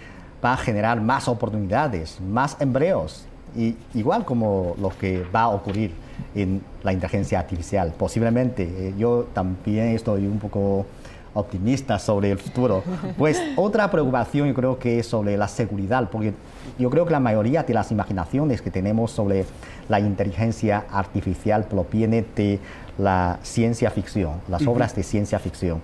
va 0.44 0.54
a 0.54 0.56
generar 0.56 1.00
más 1.00 1.28
oportunidades, 1.28 2.20
más 2.20 2.56
empleos, 2.60 3.26
y 3.56 3.76
igual 3.94 4.24
como 4.24 4.74
lo 4.80 4.90
que 4.90 5.24
va 5.34 5.42
a 5.42 5.48
ocurrir 5.48 5.92
en 6.34 6.62
la 6.82 6.92
inteligencia 6.92 7.38
artificial. 7.38 7.92
Posiblemente, 7.96 8.62
eh, 8.64 8.94
yo 8.98 9.28
también 9.32 9.88
estoy 9.88 10.26
un 10.26 10.38
poco 10.38 10.86
optimista 11.34 11.98
sobre 11.98 12.30
el 12.30 12.38
futuro. 12.38 12.82
Pues 13.18 13.40
otra 13.56 13.90
preocupación 13.90 14.48
yo 14.48 14.54
creo 14.54 14.78
que 14.78 15.00
es 15.00 15.06
sobre 15.06 15.36
la 15.36 15.48
seguridad, 15.48 16.08
porque 16.10 16.32
yo 16.78 16.90
creo 16.90 17.04
que 17.04 17.12
la 17.12 17.20
mayoría 17.20 17.62
de 17.62 17.74
las 17.74 17.90
imaginaciones 17.90 18.62
que 18.62 18.70
tenemos 18.70 19.10
sobre 19.10 19.44
la 19.88 20.00
inteligencia 20.00 20.86
artificial 20.90 21.64
proviene 21.64 22.24
de 22.34 22.58
la 22.98 23.38
ciencia 23.42 23.90
ficción, 23.90 24.40
las 24.48 24.66
obras 24.66 24.94
de 24.94 25.02
ciencia 25.02 25.38
ficción. 25.38 25.80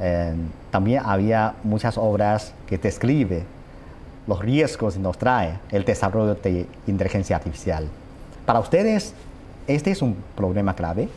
Eh, 0.00 0.34
también 0.70 1.02
había 1.04 1.54
muchas 1.62 1.98
obras 1.98 2.54
que 2.66 2.78
describen 2.78 3.44
los 4.26 4.38
riesgos 4.38 4.94
que 4.94 5.00
nos 5.00 5.18
trae 5.18 5.58
el 5.70 5.84
desarrollo 5.84 6.34
de 6.36 6.66
inteligencia 6.86 7.36
artificial. 7.36 7.88
Para 8.46 8.60
ustedes, 8.60 9.14
¿este 9.66 9.90
es 9.90 10.02
un 10.02 10.16
problema 10.36 10.74
clave? 10.74 11.08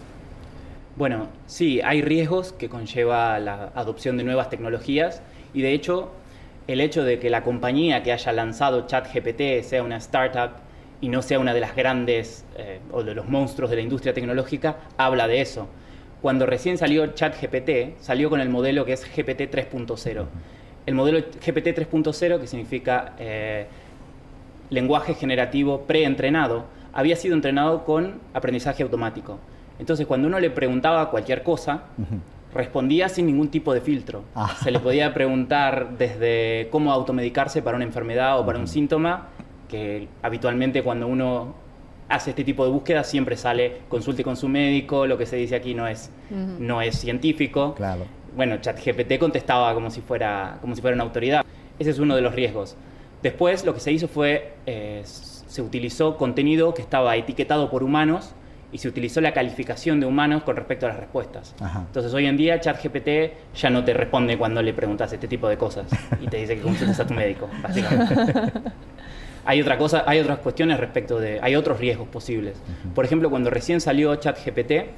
Bueno, 0.98 1.28
sí, 1.46 1.82
hay 1.84 2.02
riesgos 2.02 2.54
que 2.54 2.70
conlleva 2.70 3.38
la 3.40 3.70
adopción 3.76 4.16
de 4.16 4.24
nuevas 4.24 4.50
tecnologías 4.50 5.22
y 5.54 5.62
de 5.62 5.74
hecho 5.74 6.10
el 6.68 6.80
hecho 6.80 7.04
de 7.04 7.20
que 7.20 7.30
la 7.30 7.44
compañía 7.44 8.02
que 8.02 8.14
haya 8.14 8.32
lanzado 8.32 8.88
ChatGPT 8.88 9.62
sea 9.64 9.84
una 9.84 9.98
startup 9.98 10.52
y 11.02 11.10
no 11.10 11.22
sea 11.22 11.40
una 11.40 11.54
de 11.54 11.60
las 11.60 11.76
grandes 11.76 12.46
eh, 12.58 12.80
o 12.94 13.04
de 13.04 13.14
los 13.14 13.28
monstruos 13.28 13.70
de 13.70 13.76
la 13.76 13.82
industria 13.82 14.14
tecnológica 14.14 14.78
habla 14.96 15.28
de 15.28 15.42
eso. 15.42 15.68
Cuando 16.22 16.46
recién 16.46 16.78
salió 16.78 17.08
ChatGPT, 17.08 18.00
salió 18.00 18.30
con 18.30 18.40
el 18.40 18.48
modelo 18.48 18.86
que 18.86 18.94
es 18.94 19.04
GPT 19.04 19.54
3.0. 19.54 20.26
El 20.86 20.96
modelo 20.96 21.20
GPT 21.20 21.78
3.0, 21.78 22.40
que 22.40 22.48
significa 22.48 23.16
eh, 23.20 23.68
lenguaje 24.70 25.14
generativo 25.14 25.82
preentrenado, 25.82 26.68
había 26.94 27.18
sido 27.18 27.36
entrenado 27.36 27.84
con 27.84 28.22
aprendizaje 28.34 28.82
automático. 28.82 29.40
Entonces, 29.80 30.08
cuando 30.08 30.28
uno 30.28 30.40
le 30.40 30.50
preguntaba 30.50 31.10
cualquier 31.10 31.44
cosa, 31.44 31.84
respondía 32.54 33.10
sin 33.10 33.26
ningún 33.26 33.50
tipo 33.50 33.74
de 33.74 33.82
filtro. 33.82 34.24
Ah. 34.34 34.56
Se 34.64 34.72
le 34.72 34.80
podía 34.80 35.14
preguntar 35.14 35.98
desde 35.98 36.70
cómo 36.72 36.92
automedicarse 36.92 37.62
para 37.62 37.76
una 37.76 37.86
enfermedad 37.86 38.40
o 38.40 38.46
para 38.46 38.60
un 38.60 38.68
síntoma, 38.68 39.28
que 39.68 40.08
habitualmente 40.22 40.84
cuando 40.84 41.08
uno 41.08 41.56
hace 42.08 42.30
este 42.32 42.44
tipo 42.44 42.64
de 42.64 42.72
búsqueda 42.72 43.04
siempre 43.04 43.36
sale 43.36 43.82
consulte 43.90 44.24
con 44.24 44.38
su 44.38 44.48
médico, 44.48 45.08
lo 45.08 45.18
que 45.18 45.26
se 45.26 45.36
dice 45.36 45.56
aquí 45.56 45.74
no 45.74 45.88
es, 45.88 46.12
no 46.60 46.82
es 46.82 46.98
científico. 46.98 47.74
Claro. 47.76 48.06
Bueno, 48.36 48.58
ChatGPT 48.58 49.18
contestaba 49.18 49.74
como 49.74 49.90
si, 49.90 50.02
fuera, 50.02 50.58
como 50.62 50.76
si 50.76 50.82
fuera 50.82 50.96
una 50.96 51.04
autoridad. 51.04 51.44
Ese 51.80 51.90
es 51.90 52.00
uno 52.00 52.16
de 52.16 52.22
los 52.22 52.36
riesgos. 52.36 52.76
Después 53.24 53.66
lo 53.66 53.74
que 53.74 53.80
se 53.80 53.92
hizo 53.92 54.08
fue, 54.08 54.54
eh, 54.66 55.02
se 55.04 55.62
utilizó 55.62 56.18
contenido 56.18 56.74
que 56.74 56.82
estaba 56.82 57.16
etiquetado 57.16 57.70
por 57.70 57.84
humanos, 57.84 58.34
y 58.76 58.78
se 58.78 58.90
utilizó 58.90 59.22
la 59.22 59.32
calificación 59.32 60.02
de 60.02 60.06
humanos 60.06 60.44
con 60.44 60.58
respecto 60.58 60.86
a 60.86 60.90
las 60.90 60.98
respuestas. 60.98 61.56
Entonces 61.62 62.14
hoy 62.14 62.26
en 62.26 62.36
día 62.36 62.60
ChatGPT 62.60 63.56
ya 63.56 63.70
no 63.70 63.86
te 63.86 63.94
responde 63.94 64.38
cuando 64.38 64.62
le 64.62 64.74
preguntas 64.74 65.14
este 65.14 65.30
tipo 65.30 65.48
de 65.48 65.56
cosas 65.58 65.88
y 66.20 66.28
te 66.28 66.36
dice 66.36 66.58
que 66.58 66.62
consultes 66.62 67.00
a 67.00 67.08
tu 67.08 67.14
médico, 67.14 67.50
básicamente. 67.64 68.52
hay 69.46 69.62
otra 69.62 69.78
cosa, 69.78 70.04
hay 70.06 70.20
otras 70.20 70.40
cuestiones 70.40 70.78
respecto 70.78 71.22
de, 71.22 71.40
hay 71.42 71.56
otros 71.56 71.80
riesgos 71.80 72.10
posibles. 72.10 72.58
Por 72.94 73.06
ejemplo, 73.06 73.30
cuando 73.30 73.50
recién 73.50 73.80
salió 73.80 74.14
ChatGPT, 74.18 74.90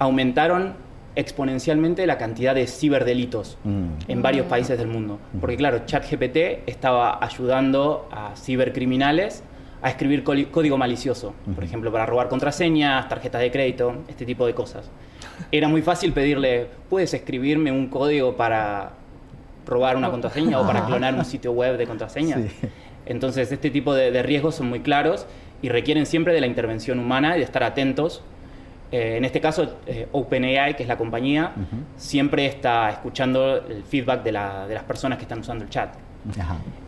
aumentaron 0.00 0.74
exponencialmente 1.14 2.08
la 2.08 2.18
cantidad 2.18 2.52
de 2.52 2.66
ciberdelitos 2.66 3.58
mm. 3.62 3.86
en 4.08 4.22
varios 4.22 4.46
países 4.46 4.76
del 4.76 4.88
mundo. 4.88 5.20
Porque 5.40 5.56
claro, 5.56 5.82
ChatGPT 5.86 6.66
estaba 6.66 7.24
ayudando 7.24 8.08
a 8.10 8.34
cibercriminales 8.34 9.44
a 9.82 9.88
escribir 9.88 10.22
código 10.22 10.76
malicioso, 10.76 11.34
por 11.54 11.64
ejemplo, 11.64 11.90
para 11.90 12.04
robar 12.04 12.28
contraseñas, 12.28 13.08
tarjetas 13.08 13.40
de 13.40 13.50
crédito, 13.50 13.94
este 14.08 14.26
tipo 14.26 14.46
de 14.46 14.54
cosas. 14.54 14.90
Era 15.50 15.68
muy 15.68 15.80
fácil 15.80 16.12
pedirle, 16.12 16.66
¿puedes 16.88 17.14
escribirme 17.14 17.72
un 17.72 17.88
código 17.88 18.36
para 18.36 18.90
robar 19.66 19.96
una 19.96 20.10
contraseña 20.10 20.60
o 20.60 20.66
para 20.66 20.84
clonar 20.84 21.14
un 21.14 21.24
sitio 21.24 21.52
web 21.52 21.78
de 21.78 21.86
contraseñas? 21.86 22.40
Entonces, 23.06 23.50
este 23.50 23.70
tipo 23.70 23.94
de, 23.94 24.22
riesgos 24.22 24.54
son 24.54 24.68
muy 24.68 24.80
claros 24.80 25.26
y 25.62 25.68
requieren 25.68 26.06
siempre 26.06 26.34
de 26.34 26.40
la 26.40 26.46
intervención 26.46 26.98
humana 26.98 27.36
y 27.36 27.38
de 27.38 27.44
estar 27.44 27.62
atentos. 27.62 28.22
Eh, 28.92 29.16
en 29.16 29.24
este 29.24 29.40
caso, 29.40 29.76
eh, 29.86 30.08
OpenAI, 30.12 30.76
que 30.76 30.82
es 30.82 30.88
la 30.88 30.98
compañía, 30.98 31.52
siempre 31.96 32.44
está 32.46 32.90
escuchando 32.90 33.56
el 33.56 33.82
feedback 33.84 34.22
de, 34.22 34.32
las 34.32 34.84
personas 34.86 35.16
que 35.16 35.22
están 35.22 35.40
usando 35.40 35.64
el 35.64 35.70
chat. 35.70 35.94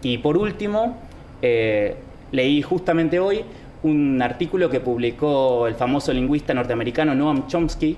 Y 0.03 0.19
por 0.19 0.37
último, 0.37 0.99
eh, 1.41 1.97
Leí 2.33 2.63
justamente 2.63 3.21
hoy 3.21 3.45
un 3.83 4.21
artículo 4.23 4.71
que 4.71 4.81
publicó 4.81 5.67
el 5.67 5.75
famoso 5.75 6.13
lingüista 6.13 6.55
norteamericano 6.55 7.15
Noam 7.15 7.47
Chomsky, 7.47 7.97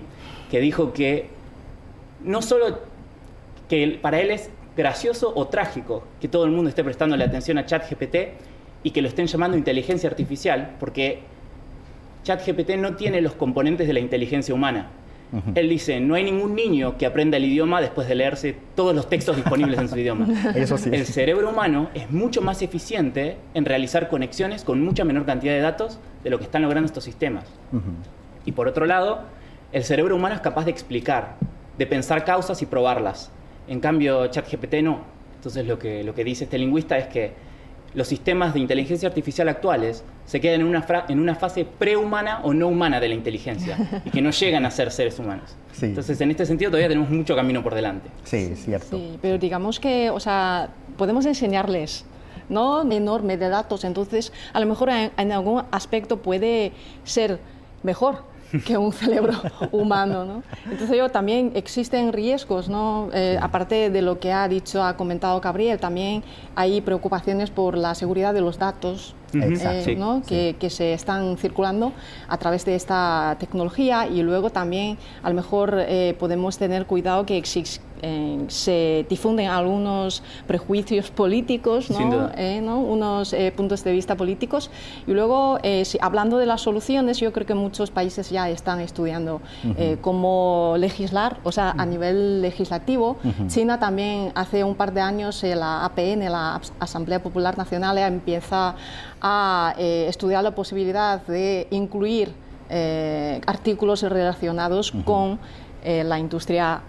que 0.51 0.61
dijo 0.61 0.93
que 0.93 1.29
no 2.25 2.43
solo 2.43 2.81
que 3.69 3.99
para 4.03 4.21
él 4.21 4.31
es 4.31 4.51
gracioso 4.77 5.33
o 5.35 5.47
trágico 5.47 6.05
que 6.21 6.29
todo 6.29 6.45
el 6.45 6.51
mundo 6.51 6.69
esté 6.69 6.83
prestando 6.83 7.17
la 7.17 7.27
atención 7.27 7.59
a 7.59 7.67
ChatGPT 7.67 8.17
y 8.83 8.91
que 8.91 9.03
lo 9.03 9.09
estén 9.09 9.27
llamando 9.27 9.57
inteligencia 9.57 10.11
artificial, 10.11 10.77
porque 10.81 11.21
ChatGPT 12.25 12.71
no 12.77 12.97
tiene 12.97 13.21
los 13.21 13.35
componentes 13.35 13.87
de 13.87 13.93
la 13.93 14.01
inteligencia 14.01 14.55
humana. 14.55 14.91
Él 15.55 15.69
dice, 15.69 16.01
no 16.01 16.15
hay 16.15 16.25
ningún 16.25 16.55
niño 16.55 16.97
que 16.97 17.07
aprenda 17.07 17.37
el 17.37 17.45
idioma 17.45 17.81
después 17.81 18.07
de 18.09 18.15
leerse 18.15 18.57
todos 18.75 18.95
los 18.95 19.09
textos 19.09 19.37
disponibles 19.37 19.79
en 19.79 19.89
su 19.89 19.99
idioma. 19.99 20.29
Eso 20.55 20.79
sí. 20.79 20.91
El 20.93 21.07
cerebro 21.07 21.51
humano 21.51 21.91
es 21.95 22.11
mucho 22.11 22.41
más 22.41 22.63
eficiente 22.63 23.37
en 23.55 23.65
realizar 23.65 24.09
conexiones 24.09 24.65
con 24.65 24.83
mucha 24.83 25.05
menor 25.05 25.27
cantidad 25.27 25.53
de 25.53 25.61
datos 25.61 25.99
de 26.23 26.31
lo 26.31 26.39
que 26.39 26.45
están 26.45 26.63
logrando 26.63 26.87
estos 26.87 27.05
sistemas. 27.05 27.45
Y 28.45 28.53
por 28.53 28.69
otro 28.69 28.87
lado, 28.87 29.23
el 29.73 29.83
cerebro 29.85 30.17
humano 30.17 30.35
es 30.35 30.41
capaz 30.41 30.67
de 30.67 30.71
explicar, 30.71 31.37
de 31.79 31.87
pensar 31.87 32.25
causas 32.25 32.63
y 32.63 32.67
probarlas. 32.67 33.33
En 33.67 33.81
cambio, 33.81 34.27
ChatGPT 34.29 34.75
no. 34.83 35.01
Entonces 35.37 35.67
lo 35.67 35.79
que, 35.79 36.05
lo 36.05 36.15
que 36.15 36.25
dice 36.25 36.45
este 36.45 36.59
lingüista 36.59 36.97
es 36.97 37.07
que 37.09 37.33
los 37.95 38.09
sistemas 38.09 38.55
de 38.55 38.61
inteligencia 38.61 39.09
artificial 39.09 39.49
actuales 39.49 40.03
se 40.27 40.41
quedan 40.41 40.63
en 40.63 40.67
una, 40.67 40.85
en 41.09 41.21
una 41.21 41.35
fase 41.35 41.65
prehumana 41.65 42.41
o 42.43 42.53
no 42.53 42.69
humana 42.69 43.01
de 43.01 43.09
la 43.09 43.15
inteligencia 43.15 44.03
y 44.05 44.11
que 44.11 44.21
no 44.21 44.31
llegan 44.41 44.67
a 44.67 44.71
ser 44.71 44.91
seres 44.91 45.19
humanos. 45.19 45.55
Entonces, 45.81 46.21
en 46.21 46.31
este 46.31 46.47
sentido, 46.47 46.71
todavía 46.71 46.89
tenemos 46.89 47.11
mucho 47.11 47.35
camino 47.37 47.63
por 47.63 47.75
delante. 47.75 48.09
Sí, 48.25 48.49
es 48.53 48.65
cierto. 48.65 48.97
Sí, 48.97 49.19
pero 49.21 49.39
digamos 49.39 49.81
que, 49.81 50.11
o 50.11 50.21
sea, 50.21 50.71
podemos 50.97 51.27
enseñarles 51.27 52.05
¿no? 52.49 52.91
enorme 52.91 53.37
de 53.37 53.49
datos, 53.49 53.85
entonces 53.85 54.33
a 54.53 54.61
lo 54.61 54.67
mejor 54.67 54.91
en 54.91 55.33
algún 55.33 55.63
aspecto 55.71 56.19
puede 56.19 56.73
ser 57.05 57.39
mejor 57.83 58.34
que 58.67 58.77
un 58.77 58.93
cerebro 58.93 59.35
humano. 59.73 60.25
¿no? 60.25 60.43
Entonces 60.71 60.97
yo, 60.97 61.09
también 61.09 61.53
existen 61.55 62.13
riesgos, 62.13 62.69
¿no? 62.69 63.09
Eh, 63.13 63.39
aparte 63.41 63.91
de 63.91 64.03
lo 64.03 64.19
que 64.19 64.33
ha 64.33 64.49
dicho, 64.49 64.83
ha 64.83 64.97
comentado 64.97 65.41
Gabriel, 65.41 65.79
también 65.79 66.23
hay 66.55 66.81
preocupaciones 66.81 67.51
por 67.51 67.77
la 67.77 67.95
seguridad 67.95 68.35
de 68.35 68.41
los 68.41 68.59
datos 68.59 69.15
eh, 69.33 69.97
¿no? 69.99 70.23
que, 70.27 70.57
que, 70.59 70.71
se 70.71 70.93
están 70.93 71.37
circulando 71.37 71.93
a 72.29 72.39
través 72.39 72.65
de 72.65 72.77
esta 72.77 73.37
tecnología 73.41 74.07
y 74.07 74.23
luego 74.23 74.51
también 74.51 74.97
a 75.23 75.29
lo 75.29 75.35
mejor 75.35 75.77
eh, 75.79 76.15
podemos 76.19 76.57
tener 76.59 76.87
cuidado 76.87 77.27
que 77.27 77.37
existe 77.37 77.83
se 78.49 79.07
difunden 79.09 79.49
algunos 79.49 80.23
prejuicios 80.47 81.11
políticos, 81.11 81.91
¿no? 81.91 82.31
Eh, 82.37 82.61
unos 82.63 83.33
eh, 83.33 83.53
puntos 83.57 83.85
de 83.85 83.93
vista 83.93 84.17
políticos. 84.17 84.71
Y 85.07 85.13
luego, 85.13 85.59
eh, 85.63 85.85
hablando 86.01 86.39
de 86.39 86.47
las 86.47 86.61
soluciones, 86.61 87.19
yo 87.19 87.33
creo 87.33 87.47
que 87.47 87.55
muchos 87.55 87.91
países 87.91 88.31
ya 88.31 88.49
están 88.51 88.81
estudiando 88.81 89.41
cómo 90.01 90.75
legislar, 90.79 91.39
o 91.45 91.53
sea, 91.53 91.71
a 91.71 91.87
nivel 91.87 92.43
legislativo. 92.43 93.17
China 93.49 93.79
también 93.79 94.33
hace 94.35 94.65
un 94.65 94.75
par 94.75 94.93
de 94.93 95.01
años, 95.01 95.43
la 95.43 95.85
APN, 95.85 96.31
la 96.31 96.61
Asamblea 96.79 97.23
Popular 97.23 97.57
Nacional, 97.57 97.99
empieza 97.99 98.75
a 99.21 99.75
estudiar 99.79 100.43
la 100.45 100.55
posibilidad 100.55 101.25
de 101.27 101.67
incluir 101.71 102.33
artículos 103.47 104.03
relacionados 104.03 104.93
con 105.05 105.39
la 105.85 106.19
industria 106.19 106.81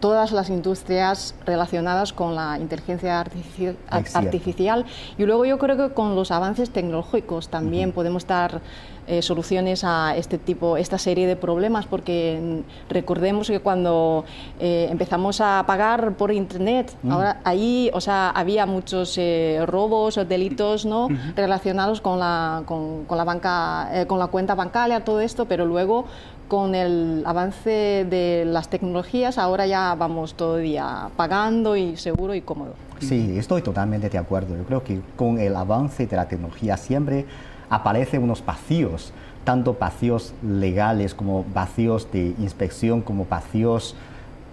todas 0.00 0.32
las 0.32 0.50
industrias 0.50 1.34
relacionadas 1.44 2.12
con 2.12 2.34
la 2.34 2.58
inteligencia 2.58 3.20
artificial, 3.20 4.86
y 5.18 5.24
luego 5.24 5.44
yo 5.44 5.58
creo 5.58 5.76
que 5.76 5.94
con 5.94 6.14
los 6.14 6.30
avances 6.30 6.70
tecnológicos 6.70 7.48
también 7.48 7.92
podemos 7.92 8.26
dar 8.26 8.60
eh, 9.08 9.20
soluciones 9.20 9.82
a 9.82 10.14
este 10.16 10.38
tipo, 10.38 10.76
esta 10.76 10.96
serie 10.96 11.26
de 11.26 11.34
problemas, 11.34 11.86
porque 11.86 12.38
mm, 12.40 12.92
recordemos 12.92 13.48
que 13.48 13.58
cuando 13.58 14.24
eh, 14.60 14.86
empezamos 14.92 15.40
a 15.40 15.64
pagar 15.66 16.12
por 16.14 16.30
internet, 16.30 16.96
ahora 17.10 17.40
ahí, 17.42 17.90
o 17.94 18.00
sea, 18.00 18.30
había 18.30 18.64
muchos 18.64 19.18
eh, 19.18 19.58
robos 19.66 20.18
o 20.18 20.24
delitos, 20.24 20.86
¿no? 20.86 21.08
relacionados 21.34 22.00
con 22.00 22.20
la 22.20 22.62
con, 22.64 23.04
con 23.04 23.18
la 23.18 23.24
banca, 23.24 24.06
con 24.06 24.20
la 24.20 24.28
cuenta 24.28 24.54
bancaria, 24.54 25.04
todo 25.04 25.20
esto, 25.20 25.46
pero 25.46 25.66
luego 25.66 26.04
con 26.52 26.74
el 26.74 27.22
avance 27.24 28.06
de 28.10 28.44
las 28.44 28.68
tecnologías, 28.68 29.38
ahora 29.38 29.66
ya 29.66 29.94
vamos 29.94 30.36
día 30.60 31.08
pagando 31.16 31.76
y 31.76 31.96
seguro 31.96 32.34
y 32.34 32.42
cómodo. 32.42 32.74
Sí, 33.00 33.38
estoy 33.38 33.62
totalmente 33.62 34.10
de 34.10 34.18
acuerdo. 34.18 34.54
Yo 34.58 34.64
creo 34.64 34.84
que 34.84 35.00
con 35.16 35.38
el 35.38 35.56
avance 35.56 36.06
de 36.06 36.14
la 36.14 36.28
tecnología 36.28 36.76
siempre 36.76 37.24
aparecen 37.70 38.22
unos 38.22 38.44
vacíos, 38.44 39.14
tanto 39.44 39.78
vacíos 39.80 40.34
legales 40.46 41.14
como 41.14 41.42
vacíos 41.54 42.12
de 42.12 42.34
inspección, 42.38 43.00
como 43.00 43.24
vacíos 43.24 43.96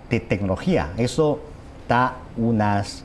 de 0.09 0.21
tecnología. 0.21 0.91
Eso 0.95 1.39
da 1.89 2.13
unas 2.37 3.03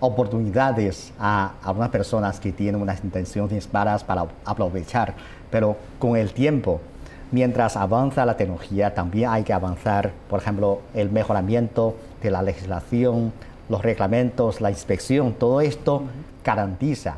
oportunidades 0.00 1.14
a 1.18 1.52
algunas 1.64 1.88
personas 1.88 2.40
que 2.40 2.52
tienen 2.52 2.82
unas 2.82 3.02
intenciones 3.02 3.72
malas 3.72 4.04
para 4.04 4.26
aprovechar, 4.44 5.14
pero 5.50 5.78
con 5.98 6.14
el 6.14 6.34
tiempo 6.34 6.82
mientras 7.30 7.76
avanza 7.76 8.24
la 8.24 8.36
tecnología, 8.36 8.94
también 8.94 9.30
hay 9.30 9.42
que 9.42 9.52
avanzar, 9.52 10.12
por 10.28 10.40
ejemplo, 10.40 10.80
el 10.94 11.10
mejoramiento 11.10 11.94
de 12.22 12.30
la 12.30 12.42
legislación, 12.42 13.32
los 13.68 13.82
reglamentos, 13.82 14.60
la 14.60 14.70
inspección, 14.70 15.34
todo 15.34 15.60
esto 15.60 16.02
garantiza, 16.44 17.16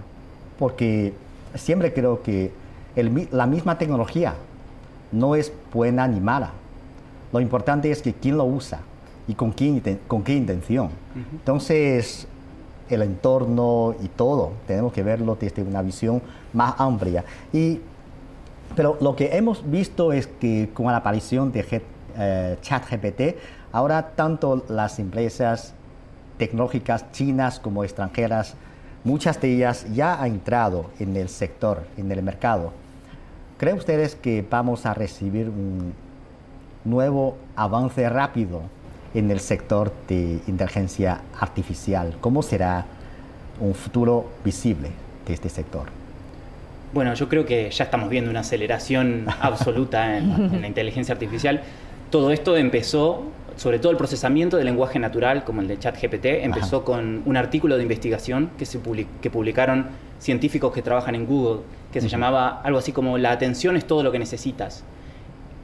porque 0.59 1.13
siempre 1.55 1.93
creo 1.93 2.23
que 2.23 2.53
la 2.97 3.47
misma 3.47 3.79
tecnología 3.79 4.35
no 5.13 5.35
es 5.35 5.53
buena 5.73 6.07
ni 6.09 6.21
mala. 6.21 6.51
Lo 7.33 7.41
importante 7.41 7.91
es 7.91 8.03
que 8.03 8.13
quién 8.13 8.37
lo 8.37 8.45
usa 8.45 8.81
y 9.29 9.35
con, 9.35 9.53
quién, 9.53 9.81
con 10.09 10.23
qué 10.23 10.35
intención. 10.35 10.91
Entonces, 11.33 12.27
el 12.89 13.03
entorno 13.03 13.95
y 14.03 14.09
todo, 14.09 14.53
tenemos 14.67 14.93
que 14.93 15.03
verlo 15.03 15.37
desde 15.41 15.63
una 15.63 15.83
visión 15.83 16.21
más 16.53 16.75
amplia. 16.79 17.25
Y 17.53 17.81
pero 18.77 18.97
lo 19.01 19.17
que 19.17 19.37
hemos 19.37 19.69
visto 19.69 20.13
es 20.13 20.27
que 20.27 20.71
con 20.73 20.87
la 20.87 20.97
aparición 20.97 21.53
de 21.53 21.83
eh, 22.17 22.57
ChatGPT, 22.61 23.37
ahora 23.73 24.11
tanto 24.15 24.65
las 24.69 24.99
empresas 24.99 25.75
tecnológicas 26.39 27.11
chinas 27.13 27.61
como 27.61 27.85
extranjeras, 27.85 28.55
muchas 29.05 29.41
de 29.41 29.55
ellas 29.55 29.87
ya 29.93 30.21
han 30.21 30.33
entrado 30.33 30.91
en 30.99 31.17
el 31.17 31.29
sector, 31.29 31.85
en 31.97 32.11
el 32.13 32.23
mercado. 32.23 32.73
¿Creen 33.59 33.77
ustedes 33.77 34.15
que 34.15 34.45
vamos 34.49 34.87
a 34.87 34.95
recibir 34.95 35.49
un 35.49 35.93
nuevo 36.85 37.37
avance 37.57 38.09
rápido 38.09 38.63
en 39.13 39.31
el 39.31 39.41
sector 39.41 39.93
de 40.09 40.41
inteligencia 40.47 41.21
artificial? 41.39 42.17
¿Cómo 42.21 42.43
será 42.43 42.87
un 43.61 43.75
futuro 43.75 44.27
visible 44.45 44.91
de 45.27 45.35
este 45.35 45.51
sector? 45.51 46.00
Bueno, 46.93 47.15
yo 47.15 47.29
creo 47.29 47.47
que 47.47 47.71
ya 47.71 47.85
estamos 47.85 48.09
viendo 48.09 48.31
una 48.31 48.41
aceleración 48.41 49.27
absoluta 49.41 50.19
en, 50.19 50.61
la 50.61 50.67
inteligencia 50.67 51.13
artificial. 51.13 51.63
Todo 52.11 52.33
esto 52.33 52.57
empezó, 52.57 53.25
sobre 53.57 53.79
todo 53.79 53.93
el 53.93 53.99
procesamiento 53.99 54.57
del 54.57 54.67
lenguaje 54.67 54.99
natural, 54.99 55.45
como 55.45 55.61
el 55.61 55.69
de 55.69 55.79
ChatGPT, 55.79 56.25
empezó 56.43 56.85
con 56.85 57.23
un 57.25 57.37
artículo 57.37 57.77
de 57.77 57.85
investigación 57.85 58.51
que, 58.59 58.67
se 58.67 58.81
que 59.23 59.31
publicaron 59.31 59.87
científicos 60.19 60.73
que 60.73 60.83
trabajan 60.83 61.15
en 61.15 61.27
Google, 61.27 61.61
que 61.93 62.01
se 62.01 62.09
llamaba 62.09 62.61
algo 62.63 62.79
así 62.81 62.91
como 62.91 63.19
La 63.19 63.31
atención 63.31 63.77
es 63.77 63.87
todo 63.87 64.03
lo 64.03 64.11
que 64.11 64.19
necesitas. 64.19 64.83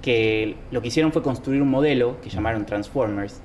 Que 0.03 0.55
lo 0.71 0.81
que 0.81 0.89
hicieron 0.89 1.11
fue 1.11 1.23
construir 1.23 1.61
un 1.61 1.69
modelo 1.69 2.21
que 2.21 2.31
llamaron 2.31 2.65
Transformers, 2.65 3.41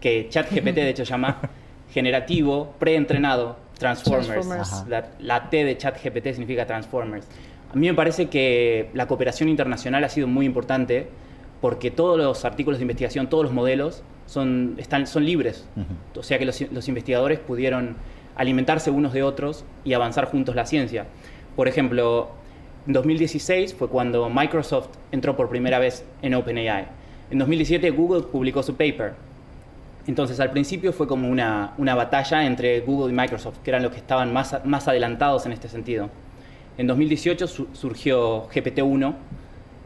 que 0.00 0.28
ChatGPT 0.28 0.74
de 0.74 0.90
hecho 0.90 1.04
llama 1.04 1.40
generativo, 1.90 2.74
preentrenado, 2.78 3.56
Transformers. 3.78 4.84
La, 5.18 5.50
T 5.50 5.64
de 5.64 5.76
ChatGPT 5.76 6.28
significa 6.28 6.66
Transformers. 6.66 7.26
A 7.72 7.76
mí 7.76 7.86
me 7.86 7.94
parece 7.94 8.28
que 8.28 8.90
la 8.94 9.06
cooperación 9.06 9.48
internacional 9.48 10.04
ha 10.04 10.08
sido 10.08 10.26
muy 10.26 10.46
importante 10.46 11.08
porque 11.60 11.90
todos 11.90 12.18
los 12.18 12.44
artículos 12.44 12.78
de 12.78 12.84
investigación, 12.84 13.28
todos 13.28 13.44
los 13.44 13.52
modelos 13.52 14.02
son, 14.26 14.74
están, 14.78 15.06
son 15.06 15.24
libres. 15.24 15.66
O 16.14 16.22
sea 16.22 16.38
que 16.38 16.44
los, 16.44 16.60
los, 16.70 16.88
investigadores 16.88 17.38
pudieron 17.38 17.96
alimentarse 18.36 18.90
unos 18.90 19.12
de 19.12 19.22
otros 19.22 19.64
y 19.84 19.94
avanzar 19.94 20.26
juntos 20.26 20.54
la 20.54 20.66
ciencia. 20.66 21.06
Por 21.54 21.68
ejemplo, 21.68 22.30
en 22.86 22.92
2016 22.92 23.74
fue 23.74 23.88
cuando 23.88 24.28
Microsoft 24.30 24.88
entró 25.12 25.36
por 25.36 25.48
primera 25.48 25.78
vez 25.78 26.04
en 26.22 26.34
OpenAI. 26.34 26.86
En 27.30 27.38
2017 27.38 27.90
Google 27.90 28.22
publicó 28.22 28.62
su 28.62 28.74
paper 28.74 29.14
entonces 30.06 30.38
al 30.40 30.50
principio 30.50 30.92
fue 30.92 31.06
como 31.06 31.28
una, 31.28 31.74
batalla 31.78 32.46
entre 32.46 32.80
Google 32.80 33.12
y 33.12 33.16
Microsoft, 33.16 33.58
que 33.62 33.70
eran 33.70 33.82
los 33.82 33.92
que 33.92 33.98
estaban 33.98 34.32
más, 34.32 34.56
más 34.64 34.86
adelantados 34.88 35.46
en 35.46 35.52
este 35.52 35.68
sentido. 35.68 36.10
En 36.78 36.86
2018 36.86 37.46
surgió 37.46 38.48
GPT-1, 38.48 39.14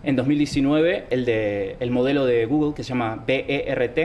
en 0.02 0.16
2019 0.16 1.06
el, 1.10 1.24
de, 1.24 1.76
el 1.78 1.90
modelo 1.90 2.24
de 2.24 2.46
Google 2.46 2.74
que 2.74 2.82
se 2.82 2.90
llama 2.90 3.22
BERT, 3.26 3.98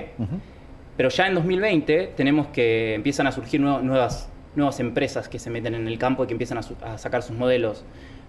pero 0.97 1.09
ya 1.09 1.27
en 1.27 1.35
2020 1.35 2.13
tenemos 2.15 2.47
que 2.47 2.93
empiezan 2.93 3.27
a 3.27 3.31
surgir 3.31 3.59
nuevas, 3.59 4.29
nuevas 4.55 4.79
empresas 4.79 5.27
que 5.27 5.39
se 5.39 5.49
meten 5.49 5.75
en 5.75 5.87
el 5.87 5.97
campo 5.97 6.23
y 6.23 6.27
que 6.27 6.33
empiezan 6.33 6.59
a, 6.59 6.97
sacar 6.97 7.23
sus 7.23 7.35
modelos. 7.35 7.83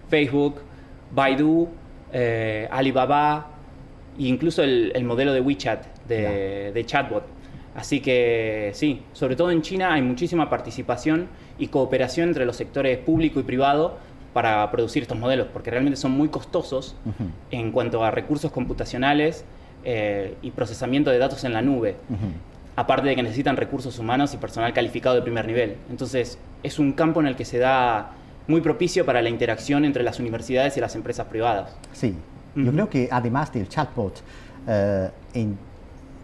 Facebook, 0.09 0.61
Baidu, 1.13 1.69
eh, 2.11 2.67
Alibaba 2.71 3.51
e 4.17 4.23
incluso 4.23 4.63
el, 4.63 5.03
modelo 5.05 5.31
de 5.33 5.41
WeChat, 5.41 5.85
de, 6.07 6.71
de 6.73 6.85
chatbot. 6.85 7.36
Así 7.77 7.99
que 7.99 8.71
sí, 8.73 9.03
sobre 9.13 9.35
todo 9.35 9.51
en 9.51 9.61
China 9.61 9.93
hay 9.93 10.01
muchísima 10.01 10.49
participación 10.49 11.27
y 11.59 11.67
cooperación 11.67 12.29
entre 12.29 12.43
los 12.43 12.55
sectores 12.55 12.97
público 12.97 13.39
y 13.39 13.43
privado 13.43 13.99
para 14.33 14.69
producir 14.71 15.03
estos 15.03 15.17
modelos, 15.17 15.47
porque 15.53 15.69
realmente 15.69 15.95
son 15.95 16.11
muy 16.11 16.29
costosos 16.29 16.95
en 17.51 17.71
cuanto 17.71 18.03
a 18.03 18.09
recursos 18.09 18.51
computacionales 18.51 19.45
eh, 19.83 20.35
y 20.41 20.49
procesamiento 20.51 21.11
de 21.11 21.19
datos 21.19 21.43
en 21.43 21.53
la 21.53 21.61
nube. 21.61 21.97
Aparte 22.75 23.09
de 23.09 23.15
que 23.15 23.21
necesitan 23.21 23.55
recursos 23.55 23.99
humanos 23.99 24.33
y 24.33 24.37
personal 24.37 24.73
calificado 24.73 25.15
de 25.15 25.21
primer 25.21 25.45
nivel. 25.45 25.77
Entonces, 25.91 26.39
es 26.63 26.79
un 26.79 26.93
campo 26.93 27.19
en 27.19 27.27
el 27.27 27.35
que 27.35 27.45
se 27.45 27.59
da 27.59 28.11
muy 28.47 28.61
propicio 28.61 29.05
para 29.05 29.21
la 29.21 29.29
interacción 29.29 29.85
entre 29.85 30.01
las 30.01 30.19
universidades 30.19 30.77
y 30.77 30.81
las 30.81 30.95
empresas 30.95 31.27
privadas. 31.27 31.75
Sí, 31.93 32.15
yo 32.55 32.71
creo 32.71 32.89
que 32.89 33.07
además 33.11 33.53
del 33.53 33.69
chatbot, 33.69 34.23
eh, 34.67 35.09
en, 35.35 35.57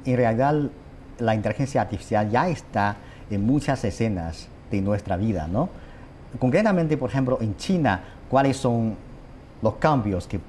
en 0.06 0.18
realidad 0.18 0.70
la 1.20 1.36
inteligencia 1.36 1.82
artificial 1.82 2.30
ya 2.30 2.50
está 2.50 2.98
en 3.30 3.46
muchas 3.46 3.84
escenas 3.84 4.48
de 4.72 4.82
nuestra 4.82 5.18
vida, 5.18 5.48
¿no? 5.48 5.70
concretamente, 6.40 6.98
por 6.98 7.10
ejemplo, 7.10 7.38
en 7.42 7.56
China, 7.58 8.02
¿cuáles 8.30 8.58
son 8.58 8.96
los 9.62 9.76
cambios 9.76 10.28
que 10.28 10.40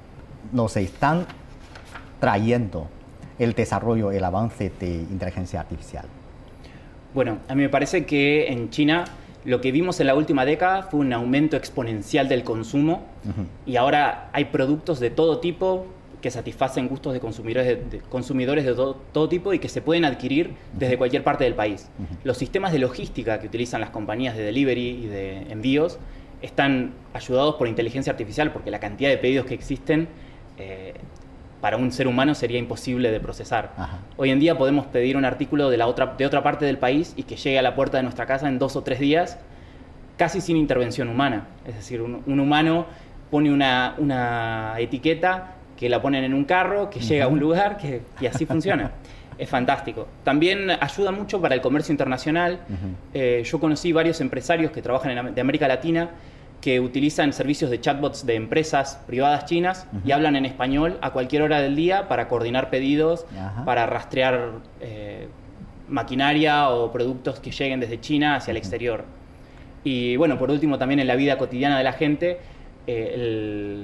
nos 0.53 0.77
están 0.77 1.27
trayendo 2.21 2.89
el 3.39 3.53
desarrollo, 3.53 4.11
el 4.11 4.25
avance 4.25 4.73
de 4.81 4.95
inteligencia 4.95 5.61
artificial? 5.61 6.07
Bueno, 7.13 7.39
a 7.49 7.55
mí 7.55 7.63
me 7.63 7.69
parece 7.69 8.07
que 8.07 8.49
en 8.49 8.71
China 8.71 9.05
lo 9.45 9.61
que 9.61 9.73
vimos 9.73 10.01
en 10.01 10.07
la 10.07 10.15
última 10.15 10.45
década 10.45 10.85
fue 10.85 11.01
un 11.01 11.13
aumento 11.13 11.57
exponencial 11.57 12.29
del 12.29 12.45
consumo 12.45 13.05
y 13.67 13.77
ahora 13.77 14.31
hay 14.33 14.47
productos 14.47 15.01
de 15.01 15.11
todo 15.11 15.39
tipo 15.39 15.87
que 16.25 16.31
satisfacen 16.31 16.89
gustos 16.89 17.13
de 17.13 17.21
consumidores 17.21 17.91
de, 17.91 17.99
consumidores 18.09 18.65
de 18.65 18.73
todo, 18.75 19.29
tipo 19.29 19.53
y 19.53 19.59
que 19.59 19.69
se 19.69 19.83
pueden 19.83 20.07
adquirir 20.07 20.55
desde 20.73 20.97
cualquier 20.97 21.23
parte 21.23 21.45
del 21.45 21.53
país. 21.53 21.91
Los 22.25 22.39
sistemas 22.39 22.73
de 22.73 22.79
logística 22.79 23.39
que 23.41 23.47
utilizan 23.47 23.83
las 23.83 23.91
compañías 23.91 24.35
de 24.35 24.43
delivery 24.43 25.05
y 25.05 25.07
de 25.07 25.53
envíos 25.53 25.99
están 26.41 26.95
ayudados 27.13 27.57
por 27.57 27.69
inteligencia 27.69 28.11
artificial 28.11 28.55
porque 28.55 28.71
la 28.71 28.81
cantidad 28.81 29.11
de 29.11 29.19
pedidos 29.19 29.45
que 29.45 29.53
existen 29.53 30.09
eh, 30.57 30.95
para 31.61 31.77
un 31.77 31.93
ser 31.93 32.09
humano 32.09 32.35
sería 32.35 32.59
imposible 32.59 33.11
de 33.11 33.21
procesar. 33.21 33.73
Hoy 34.17 34.31
en 34.31 34.41
día 34.41 34.57
podemos 34.57 34.87
pedir 34.87 35.19
un 35.19 35.27
artículo 35.27 35.69
de, 35.69 35.77
la 35.77 35.87
otra, 35.87 36.15
de 36.17 36.25
otra 36.25 36.43
parte 36.43 36.65
del 36.65 36.79
país 36.79 37.13
y 37.19 37.25
que 37.25 37.37
llegue 37.37 37.59
a 37.59 37.63
la 37.63 37.75
puerta 37.75 37.99
de 37.99 38.03
nuestra 38.03 38.25
casa 38.25 38.49
en 38.49 38.59
dos 38.59 38.77
o 38.77 38.83
tres 38.83 38.99
días 38.99 39.37
casi 40.17 40.41
sin 40.41 40.57
intervención 40.57 41.09
humana. 41.09 41.49
Es 41.67 41.75
decir, 41.75 42.01
un, 42.01 42.41
humano 42.41 42.87
pone 43.31 43.53
una, 43.53 43.95
una 43.99 44.77
etiqueta 44.79 45.54
que 45.77 45.89
la 45.89 46.01
ponen 46.01 46.25
en 46.25 46.35
un 46.35 46.45
carro, 46.45 46.91
que 46.91 47.01
llega 47.01 47.25
a 47.25 47.29
un 47.29 47.41
lugar, 47.41 47.77
que, 47.77 48.03
y 48.21 48.27
así 48.27 48.47
funciona. 48.47 48.93
es 49.39 49.49
fantástico. 49.49 50.07
También 50.23 50.71
ayuda 50.71 51.11
mucho 51.11 51.41
para 51.41 51.55
el 51.55 51.61
comercio 51.61 51.93
internacional. 51.93 52.61
Eh, 53.13 53.43
yo 53.45 53.61
conocí 53.61 53.93
varios 53.93 54.21
empresarios 54.21 54.71
que 54.71 54.83
trabajan 54.83 55.19
en, 55.19 55.35
de 55.35 55.41
América 55.41 55.69
Latina 55.69 56.11
que 56.61 56.81
utilizan 56.81 57.33
servicios 57.35 57.71
de 57.71 57.79
chatbots 57.79 58.25
de 58.25 58.37
empresas 58.37 58.99
privadas 59.07 59.45
chinas 59.45 59.87
y 60.03 60.13
hablan 60.13 60.35
en 60.35 60.47
español 60.47 60.97
a 61.03 61.11
cualquier 61.11 61.43
hora 61.43 61.61
del 61.61 61.77
día 61.77 62.09
para 62.09 62.27
coordinar 62.27 62.71
pedidos, 62.71 63.27
para 63.67 63.85
rastrear 63.85 64.53
eh, 64.81 65.29
maquinaria 65.89 66.71
o 66.71 66.91
productos 66.91 67.39
que 67.39 67.51
lleguen 67.51 67.81
desde 67.81 68.01
China 68.01 68.37
hacia 68.37 68.53
el 68.53 68.57
exterior. 68.57 69.05
Y 69.83 70.17
bueno, 70.17 70.39
por 70.39 70.51
último, 70.51 70.79
también 70.79 71.01
en 71.01 71.07
la 71.07 71.17
vida 71.17 71.37
cotidiana 71.37 71.77
de 71.77 71.85
la 71.85 71.93
gente, 71.93 72.39
eh, 72.87 73.13
el 73.15 73.84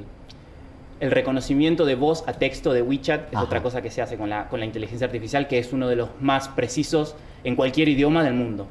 el 1.00 1.10
reconocimiento 1.10 1.86
de 1.86 1.94
voz 1.94 2.24
a 2.26 2.34
texto 2.34 2.72
de 2.72 2.82
WeChat 2.82 3.32
es 3.32 3.38
otra 3.38 3.62
cosa 3.62 3.82
que 3.82 3.90
se 3.90 4.02
hace 4.02 4.16
con 4.16 4.30
la, 4.30 4.48
con 4.48 4.60
la 4.60 4.66
inteligencia 4.66 5.06
artificial, 5.06 5.48
que 5.48 5.58
es 5.58 5.72
uno 5.72 5.88
de 5.88 5.96
los 5.96 6.10
más 6.20 6.48
precisos 6.48 7.16
en 7.42 7.56
cualquier 7.56 7.88
idioma 7.88 8.22
del 8.22 8.34
mundo. 8.34 8.66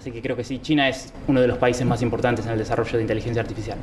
Así 0.00 0.10
que 0.12 0.22
creo 0.22 0.34
que 0.34 0.44
sí, 0.44 0.60
China 0.60 0.88
es 0.88 1.12
uno 1.28 1.42
de 1.42 1.46
los 1.46 1.58
países 1.58 1.86
más 1.86 2.00
importantes 2.00 2.46
en 2.46 2.52
el 2.52 2.58
desarrollo 2.58 2.96
de 2.96 3.02
inteligencia 3.02 3.42
artificial. 3.42 3.76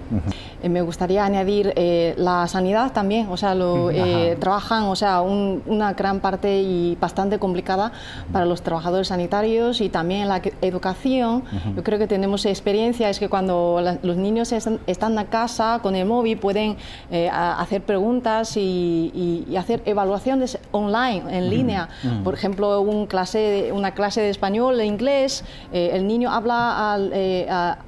Eh, 0.64 0.68
me 0.68 0.82
gustaría 0.82 1.24
añadir 1.24 1.74
eh, 1.76 2.16
la 2.18 2.48
sanidad 2.48 2.92
también, 2.92 3.28
o 3.30 3.38
sea, 3.38 3.54
lo, 3.54 3.92
eh, 3.92 4.36
trabajan, 4.40 4.86
o 4.86 4.96
sea, 4.96 5.22
una 5.22 5.94
gran 5.94 6.20
parte 6.20 6.60
y 6.60 6.98
bastante 7.00 7.38
complicada 7.38 7.92
para 8.34 8.48
los 8.48 8.64
trabajadores 8.64 9.10
sanitarios 9.10 9.80
y 9.80 9.90
también 9.90 10.28
la 10.28 10.42
educación. 10.64 11.44
Yo 11.76 11.84
creo 11.84 12.00
que 12.00 12.08
tenemos 12.08 12.48
experiencia, 12.48 13.12
es 13.12 13.20
que 13.20 13.30
cuando 13.30 13.80
los 14.02 14.18
niños 14.18 14.52
están, 14.52 14.80
están, 14.88 15.20
a 15.20 15.26
casa 15.26 15.82
con 15.84 15.96
el 15.96 16.08
móvil 16.08 16.40
pueden 16.40 16.78
hacer 17.12 17.84
preguntas 17.84 18.58
y, 18.58 19.46
hacer 19.56 19.84
evaluaciones 19.86 20.58
online, 20.72 21.24
en 21.30 21.50
línea. 21.52 21.90
Por 22.24 22.34
ejemplo, 22.34 22.82
un 22.82 23.06
clase, 23.06 23.72
una 23.72 23.92
clase 23.92 24.22
de 24.22 24.32
español, 24.32 24.80
e 24.80 24.86
inglés, 24.86 25.44
el 25.72 26.07
niño 26.08 26.32
habla 26.32 26.94
al, 26.94 27.12
eh, 27.14 27.48
a, 27.50 27.80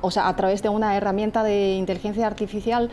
o 0.00 0.10
sea, 0.10 0.28
a 0.28 0.36
través 0.36 0.62
de 0.62 0.68
una 0.68 0.96
herramienta 0.96 1.42
de 1.42 1.74
inteligencia 1.74 2.26
artificial 2.26 2.90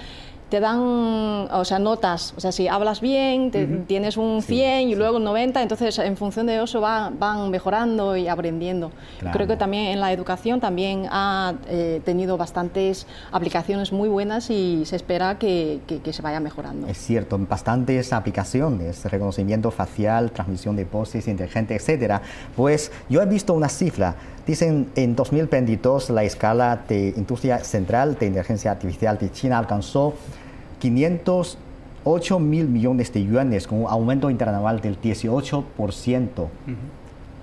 te 0.49 0.59
dan, 0.59 0.79
o 0.79 1.65
sea, 1.65 1.79
notas. 1.79 2.33
O 2.37 2.39
sea, 2.39 2.51
si 2.51 2.67
hablas 2.67 3.01
bien, 3.01 3.51
tienes 3.85 4.15
un 4.17 4.41
100 4.41 4.89
y 4.89 4.95
luego 4.95 5.17
un 5.17 5.23
90, 5.25 5.61
entonces 5.61 5.99
en 5.99 6.15
función 6.15 6.45
de 6.45 6.63
eso 6.63 6.79
van 6.79 7.49
mejorando 7.51 8.15
y 8.15 8.27
aprendiendo. 8.27 8.91
Creo 9.33 9.47
que 9.47 9.57
también 9.57 9.87
en 9.87 9.99
la 9.99 10.13
educación 10.13 10.59
también 10.59 11.07
ha 11.11 11.55
eh, 11.67 12.01
tenido 12.05 12.37
bastantes 12.37 13.07
aplicaciones 13.31 13.91
muy 13.91 14.07
buenas 14.07 14.49
y 14.49 14.83
se 14.85 14.95
espera 14.95 15.37
que, 15.37 15.81
que, 15.85 16.13
se 16.13 16.21
vaya 16.21 16.39
mejorando. 16.39 16.87
Es 16.87 16.97
cierto, 16.97 17.37
bastantes 17.37 18.13
aplicaciones, 18.13 19.03
reconocimiento 19.05 19.69
facial, 19.71 20.31
transmisión 20.31 20.75
de 20.75 20.85
voces 20.85 21.27
inteligente, 21.27 21.75
etcétera. 21.75 22.21
Pues 22.55 22.91
yo 23.09 23.21
he 23.21 23.25
visto 23.25 23.53
una 23.53 23.69
cifra. 23.69 24.15
Dicen 24.47 24.87
en 24.95 25.13
2022 25.13 26.09
la 26.09 26.23
escala 26.23 26.83
de 26.87 27.13
industria 27.17 27.59
central 27.59 28.17
de 28.17 28.27
inteligencia 28.27 28.71
artificial 28.71 29.17
de 29.17 29.29
China 29.29 29.57
alcanzó 29.57 30.13
508 30.79 32.39
mil 32.39 32.69
millones 32.69 33.11
de 33.11 33.25
yuanes, 33.25 33.67
con 33.67 33.81
un 33.81 33.89
aumento 33.89 34.29
interanual 34.29 34.79
del 34.79 35.01
18%. 35.01 36.47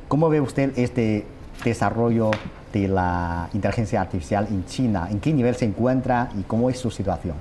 ¿Cómo 0.08 0.30
ve 0.30 0.40
usted 0.40 0.72
este 0.78 1.26
desarrollo 1.62 2.30
de 2.72 2.88
la 2.88 3.50
inteligencia 3.52 4.00
artificial 4.00 4.46
en 4.50 4.64
China? 4.64 5.06
¿En 5.10 5.20
qué 5.20 5.34
nivel 5.34 5.54
se 5.56 5.66
encuentra 5.66 6.30
y 6.40 6.42
cómo 6.44 6.70
es 6.70 6.78
su 6.78 6.90
situación? 6.90 7.36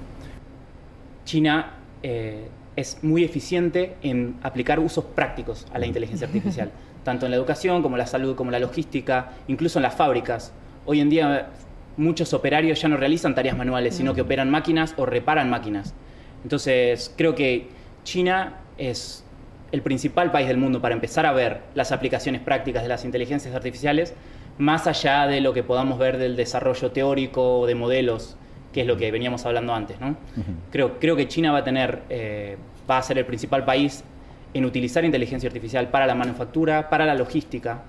China 1.23 1.78
eh, 2.02 2.49
es 2.76 3.02
muy 3.02 3.23
eficiente 3.23 3.95
en 4.02 4.36
aplicar 4.43 4.82
usos 4.82 5.06
prácticos 5.06 5.65
a 5.73 5.80
la 5.80 5.86
inteligencia 5.86 6.28
artificial, 6.28 6.69
tanto 7.03 7.25
en 7.25 7.31
la 7.31 7.37
educación 7.37 7.81
como 7.81 7.95
en 7.95 7.99
la 7.99 8.07
salud, 8.07 8.35
como 8.35 8.49
en 8.49 8.53
la 8.53 8.59
logística, 8.59 9.31
incluso 9.47 9.79
en 9.79 9.83
las 9.83 9.95
fábricas. 9.95 10.53
Hoy 10.85 10.99
en 10.99 11.09
día 11.09 11.49
muchos 11.97 12.33
operarios 12.33 12.81
ya 12.81 12.89
no 12.89 12.97
realizan 12.97 13.35
tareas 13.35 13.57
manuales, 13.57 13.95
sino 13.95 14.13
que 14.13 14.23
mm. 14.23 14.25
operan 14.25 14.49
máquinas 14.49 14.93
o 14.97 15.05
reparan 15.05 15.49
máquinas. 15.49 15.93
Entonces, 16.43 17.13
creo 17.15 17.35
que 17.35 17.67
China 18.03 18.61
es 18.77 19.23
el 19.71 19.81
principal 19.81 20.31
país 20.31 20.47
del 20.47 20.57
mundo 20.57 20.81
para 20.81 20.93
empezar 20.93 21.25
a 21.25 21.31
ver 21.31 21.61
las 21.73 21.91
aplicaciones 21.91 22.41
prácticas 22.41 22.83
de 22.83 22.89
las 22.89 23.05
inteligencias 23.05 23.55
artificiales, 23.55 24.13
más 24.57 24.85
allá 24.87 25.25
de 25.25 25.41
lo 25.41 25.53
que 25.53 25.63
podamos 25.63 25.97
ver 25.97 26.17
del 26.17 26.35
desarrollo 26.35 26.91
teórico 26.91 27.59
o 27.59 27.65
de 27.65 27.75
modelos, 27.75 28.37
que 28.71 28.81
es 28.81 28.87
lo 28.87 28.97
que 28.97 29.09
veníamos 29.11 29.45
hablando 29.45 29.73
antes. 29.73 29.99
¿no? 29.99 30.15
creo, 30.71 30.99
creo 30.99 31.15
que 31.15 31.27
China 31.27 31.51
va 31.51 31.59
a, 31.59 31.63
tener, 31.63 32.03
eh, 32.09 32.57
va 32.89 32.99
a 32.99 33.01
ser 33.01 33.17
el 33.17 33.25
principal 33.25 33.65
país 33.65 34.03
en 34.53 34.65
utilizar 34.65 35.03
inteligencia 35.03 35.47
artificial 35.47 35.89
para 35.89 36.05
la 36.05 36.15
manufactura, 36.15 36.89
para 36.89 37.05
la 37.05 37.15
logística, 37.15 37.83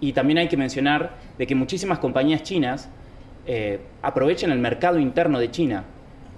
y 0.00 0.12
también 0.12 0.38
hay 0.38 0.48
que 0.48 0.56
mencionar 0.56 1.12
de 1.38 1.46
que 1.46 1.54
muchísimas 1.54 1.98
compañías 1.98 2.42
chinas 2.42 2.88
eh, 3.46 3.80
aprovechen 4.02 4.50
el 4.50 4.58
mercado 4.58 4.98
interno 4.98 5.38
de 5.38 5.50
China. 5.50 5.84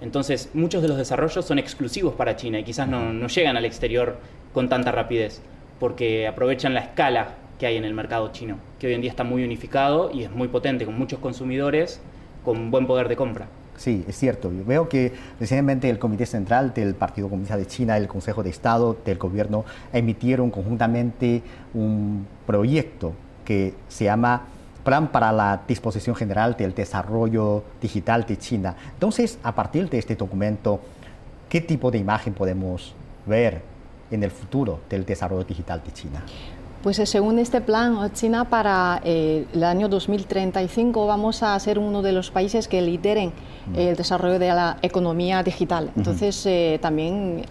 Entonces, 0.01 0.51
muchos 0.53 0.81
de 0.81 0.87
los 0.87 0.97
desarrollos 0.97 1.45
son 1.45 1.59
exclusivos 1.59 2.13
para 2.13 2.35
China 2.35 2.59
y 2.59 2.63
quizás 2.63 2.87
no, 2.87 3.27
llegan 3.27 3.57
al 3.57 3.65
exterior 3.65 4.17
con 4.53 4.69
tanta 4.69 4.91
rapidez, 4.91 5.41
porque 5.79 6.27
aprovechan 6.27 6.73
la 6.73 6.81
escala 6.81 7.35
que 7.59 7.65
hay 7.65 7.77
en 7.77 7.85
el 7.85 7.93
mercado 7.93 8.31
chino, 8.31 8.57
que 8.79 8.87
hoy 8.87 8.93
en 8.93 9.01
día 9.01 9.09
está 9.09 9.23
muy 9.23 9.43
unificado 9.43 10.11
y 10.13 10.23
es 10.23 10.31
muy 10.31 10.47
potente, 10.47 10.85
con 10.85 10.97
muchos 10.97 11.19
consumidores, 11.19 11.99
con 12.45 12.69
buen 12.69 12.85
poder 12.85 13.07
de 13.09 13.15
compra. 13.15 13.47
Sí, 13.77 14.03
es 14.07 14.17
cierto. 14.17 14.51
Yo 14.51 14.65
veo 14.65 14.89
que 14.89 15.13
recientemente 15.39 15.89
el 15.89 15.99
Comité 15.99 16.25
Central 16.25 16.73
del 16.73 16.95
Partido 16.95 17.29
Comunista 17.29 17.55
de 17.55 17.67
China, 17.67 17.95
el 17.95 18.07
Consejo 18.07 18.43
de 18.43 18.49
Estado 18.49 18.97
del 19.05 19.17
Gobierno 19.17 19.65
emitieron 19.93 20.49
conjuntamente 20.49 21.43
un 21.73 22.27
proyecto 22.45 23.13
que 23.45 23.75
se 23.87 24.05
llama 24.05 24.41
Plan 24.83 25.09
para 25.09 25.31
la 25.31 25.61
Disposición 25.67 26.15
General 26.15 26.55
del 26.57 26.73
Desarrollo 26.73 27.63
Digital 27.79 28.25
de 28.25 28.37
China. 28.37 28.75
Entonces, 28.93 29.37
a 29.43 29.53
partir 29.53 29.89
de 29.89 29.99
este 29.99 30.15
documento, 30.15 30.81
¿qué 31.47 31.61
tipo 31.61 31.91
de 31.91 31.99
imagen 31.99 32.33
podemos 32.33 32.95
ver 33.25 33.61
en 34.09 34.23
el 34.23 34.31
futuro 34.31 34.79
del 34.89 35.05
desarrollo 35.05 35.43
digital 35.43 35.83
de 35.85 35.91
China? 35.93 36.23
Pues 36.83 36.99
eh, 36.99 37.05
según 37.05 37.39
este 37.39 37.61
plan, 37.61 38.11
China 38.13 38.49
para 38.49 39.01
eh, 39.03 39.45
el 39.53 39.63
año 39.63 39.89
2035 39.89 41.07
vamos 41.07 41.43
a 41.43 41.59
ser 41.59 41.79
uno 41.79 42.01
de 42.01 42.11
los 42.11 42.29
países 42.31 42.67
que 42.67 42.81
lideren 42.81 43.33
mm. 43.73 43.79
el 43.79 43.95
desarrollo 43.95 44.39
de 44.39 44.47
la 44.47 44.77
economía 44.81 45.41
digital. 45.43 45.91
Entonces, 45.95 46.45
eh, 46.45 46.79
también 46.81 47.43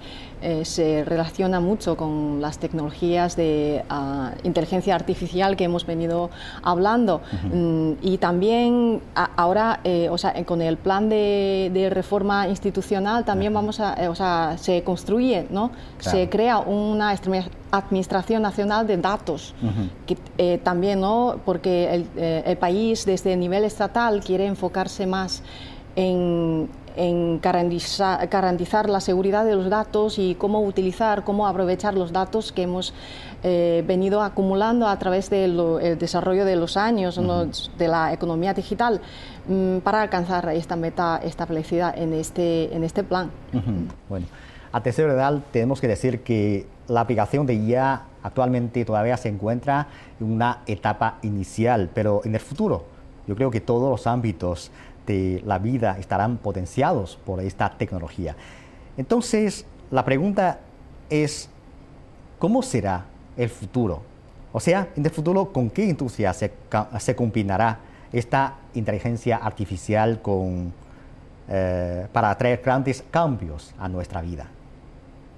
eh, 0.42 0.66
se 0.66 1.02
relaciona 1.04 1.60
mucho 1.60 1.96
con 1.96 2.42
las 2.42 2.58
tecnologías 2.58 3.36
de 3.36 3.82
ah, 3.88 4.32
inteligencia 4.44 4.94
artificial 4.94 5.56
que 5.56 5.64
hemos 5.64 5.86
venido 5.86 6.30
hablando. 6.62 7.22
Mm, 7.52 7.92
y 8.02 8.18
también 8.18 9.00
ahora, 9.14 9.80
eh, 9.84 10.08
o 10.10 10.18
sea, 10.18 10.34
con 10.44 10.60
el 10.60 10.76
plan 10.76 11.08
de, 11.08 11.88
reforma 11.90 12.48
institucional 12.48 13.24
también 13.24 13.54
vamos 13.54 13.80
a, 13.80 13.94
eh, 13.94 14.08
o 14.08 14.14
sea, 14.14 14.56
se 14.58 14.82
construye, 14.82 15.46
¿no? 15.50 15.70
Se 16.00 16.28
crea 16.28 16.58
una 16.58 17.14
administración 17.70 18.42
nacional 18.42 18.86
de 18.86 18.96
datos, 18.98 19.54
que 20.06 20.58
también, 20.58 21.00
¿no? 21.00 21.36
Porque 21.44 21.94
el, 21.94 22.08
el 22.16 22.56
país 22.58 23.06
desde 23.06 23.32
el 23.32 23.40
nivel 23.40 23.64
estatal 23.64 24.20
quiere 24.20 24.46
enfocarse 24.46 25.06
más 25.06 25.42
en, 25.96 26.68
garantizar, 27.40 28.88
la 28.88 29.00
seguridad 29.00 29.44
de 29.44 29.54
los 29.54 29.68
datos 29.68 30.18
y 30.18 30.34
cómo 30.34 30.62
utilizar, 30.62 31.24
cómo 31.24 31.46
aprovechar 31.46 31.94
los 31.94 32.12
datos 32.12 32.52
que 32.52 32.62
hemos 32.62 32.94
eh, 33.42 33.84
venido 33.86 34.22
acumulando 34.22 34.88
a 34.88 34.98
través 34.98 35.30
del 35.30 35.98
desarrollo 35.98 36.44
de 36.44 36.56
los 36.56 36.76
años 36.76 37.20
de 37.78 37.88
la 37.88 38.12
economía 38.12 38.54
digital 38.54 39.00
mm, 39.48 39.78
para 39.78 40.02
alcanzar 40.02 40.48
esta 40.48 40.76
meta 40.76 41.20
establecida 41.22 41.92
en 41.96 42.12
este, 42.12 42.74
en 42.74 42.82
este 42.82 43.02
plan. 43.04 43.30
Bueno, 44.08 44.26
a 44.72 44.82
tercer 44.82 45.08
edad 45.10 45.40
tenemos 45.52 45.80
que 45.80 45.88
decir 45.88 46.22
que 46.22 46.66
la 46.88 47.00
aplicación 47.00 47.46
de 47.46 47.54
IA 47.54 48.02
actualmente 48.22 48.84
todavía 48.84 49.16
se 49.16 49.28
encuentra 49.28 49.88
en 50.20 50.32
una 50.32 50.62
etapa 50.66 51.18
inicial, 51.22 51.90
pero 51.94 52.20
en 52.24 52.34
el 52.34 52.40
futuro. 52.40 52.84
Yo 53.26 53.34
creo 53.34 53.50
que 53.50 53.60
todos 53.60 53.90
los 53.90 54.06
ámbitos 54.06 54.70
de 55.06 55.42
la 55.44 55.58
vida 55.58 55.96
estarán 55.98 56.38
potenciados 56.38 57.18
por 57.24 57.40
esta 57.40 57.70
tecnología. 57.78 58.36
Entonces, 58.96 59.66
la 59.90 60.04
pregunta 60.04 60.58
es, 61.10 61.48
¿cómo 62.38 62.62
será 62.62 63.04
el 63.36 63.48
futuro? 63.48 64.02
O 64.52 64.60
sea, 64.60 64.88
en 64.96 65.04
el 65.04 65.10
futuro, 65.10 65.52
¿con 65.52 65.70
qué 65.70 65.84
industria 65.84 66.32
se, 66.32 66.50
combinará 67.14 67.78
esta 68.12 68.54
inteligencia 68.74 69.36
artificial 69.36 70.20
con, 70.22 70.72
eh, 71.48 72.06
para 72.12 72.36
traer 72.36 72.62
grandes 72.64 73.04
cambios 73.10 73.74
a 73.78 73.88
nuestra 73.88 74.22
vida? 74.22 74.46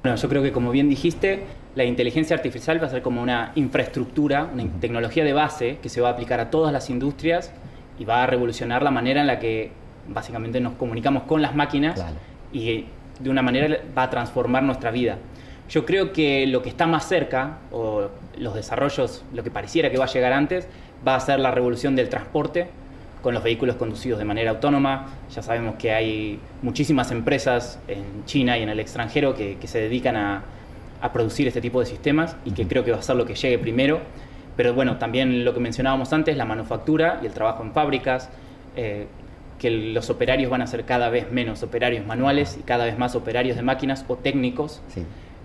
Bueno, 0.02 0.16
yo 0.16 0.28
creo 0.28 0.42
que 0.42 0.52
como 0.52 0.70
bien 0.70 0.88
dijiste, 0.88 1.42
la 1.74 1.84
inteligencia 1.84 2.36
artificial 2.36 2.80
va 2.80 2.86
a 2.86 2.90
ser 2.90 3.02
como 3.02 3.20
una 3.20 3.52
infraestructura, 3.56 4.48
una 4.52 4.64
tecnología 4.80 5.24
de 5.24 5.32
base 5.32 5.78
que 5.82 5.88
se 5.88 6.00
va 6.00 6.10
a 6.10 6.12
aplicar 6.12 6.38
a 6.38 6.50
todas 6.50 6.72
las 6.72 6.88
industrias 6.88 7.52
y 7.98 8.04
va 8.04 8.22
a 8.22 8.26
revolucionar 8.26 8.82
la 8.82 8.90
manera 8.90 9.20
en 9.20 9.26
la 9.26 9.38
que 9.38 9.70
básicamente 10.08 10.60
nos 10.60 10.74
comunicamos 10.74 11.24
con 11.24 11.42
las 11.42 11.54
máquinas 11.54 12.02
y 12.52 12.86
de 13.18 13.30
una 13.30 13.42
manera 13.42 13.78
va 13.96 14.04
a 14.04 14.10
transformar 14.10 14.62
nuestra 14.62 14.90
vida. 14.90 15.18
Yo 15.68 15.84
creo 15.84 16.12
que 16.12 16.46
lo 16.46 16.62
que 16.62 16.70
está 16.70 16.86
más 16.86 17.06
cerca, 17.06 17.58
o 17.70 18.08
los 18.38 18.54
desarrollos, 18.54 19.22
lo 19.34 19.42
que 19.42 19.50
pareciera 19.50 19.90
que 19.90 19.98
va 19.98 20.04
a 20.04 20.08
llegar 20.08 20.32
antes, 20.32 20.66
va 21.06 21.14
a 21.14 21.20
ser 21.20 21.40
la 21.40 21.50
revolución 21.50 21.94
del 21.94 22.08
transporte 22.08 22.68
con 23.22 23.34
los 23.34 23.42
vehículos 23.42 23.76
conducidos 23.76 24.18
de 24.18 24.24
manera 24.24 24.50
autónoma. 24.50 25.08
Ya 25.34 25.42
sabemos 25.42 25.74
que 25.74 25.92
hay 25.92 26.40
muchísimas 26.62 27.10
empresas 27.10 27.78
en 27.86 28.24
China 28.24 28.56
y 28.56 28.62
en 28.62 28.70
el 28.70 28.80
extranjero 28.80 29.34
que, 29.34 29.58
se 29.64 29.80
dedican 29.80 30.16
a, 30.16 30.42
a, 31.02 31.12
producir 31.12 31.46
este 31.48 31.60
tipo 31.60 31.80
de 31.80 31.86
sistemas 31.86 32.36
y 32.44 32.52
que 32.52 32.66
creo 32.66 32.84
que 32.84 32.92
va 32.92 32.98
a 32.98 33.02
ser 33.02 33.16
lo 33.16 33.26
que 33.26 33.34
llegue 33.34 33.58
primero. 33.58 34.00
Pero 34.58 34.74
bueno, 34.74 34.96
también 34.98 35.44
lo 35.44 35.54
que 35.54 35.60
mencionábamos 35.60 36.12
antes, 36.12 36.36
la 36.36 36.44
manufactura 36.44 37.20
y 37.22 37.26
el 37.26 37.32
trabajo 37.32 37.62
en 37.62 37.70
fábricas, 37.70 38.28
eh, 38.74 39.06
que 39.56 39.70
los 39.70 40.10
operarios 40.10 40.50
van 40.50 40.62
a 40.62 40.66
ser 40.66 40.84
cada 40.84 41.10
vez 41.10 41.30
menos 41.30 41.62
operarios 41.62 42.04
manuales 42.04 42.58
y 42.58 42.64
cada 42.64 42.84
vez 42.84 42.98
más 42.98 43.14
operarios 43.14 43.56
de 43.56 43.62
máquinas 43.62 44.04
o 44.08 44.16
técnicos. 44.16 44.80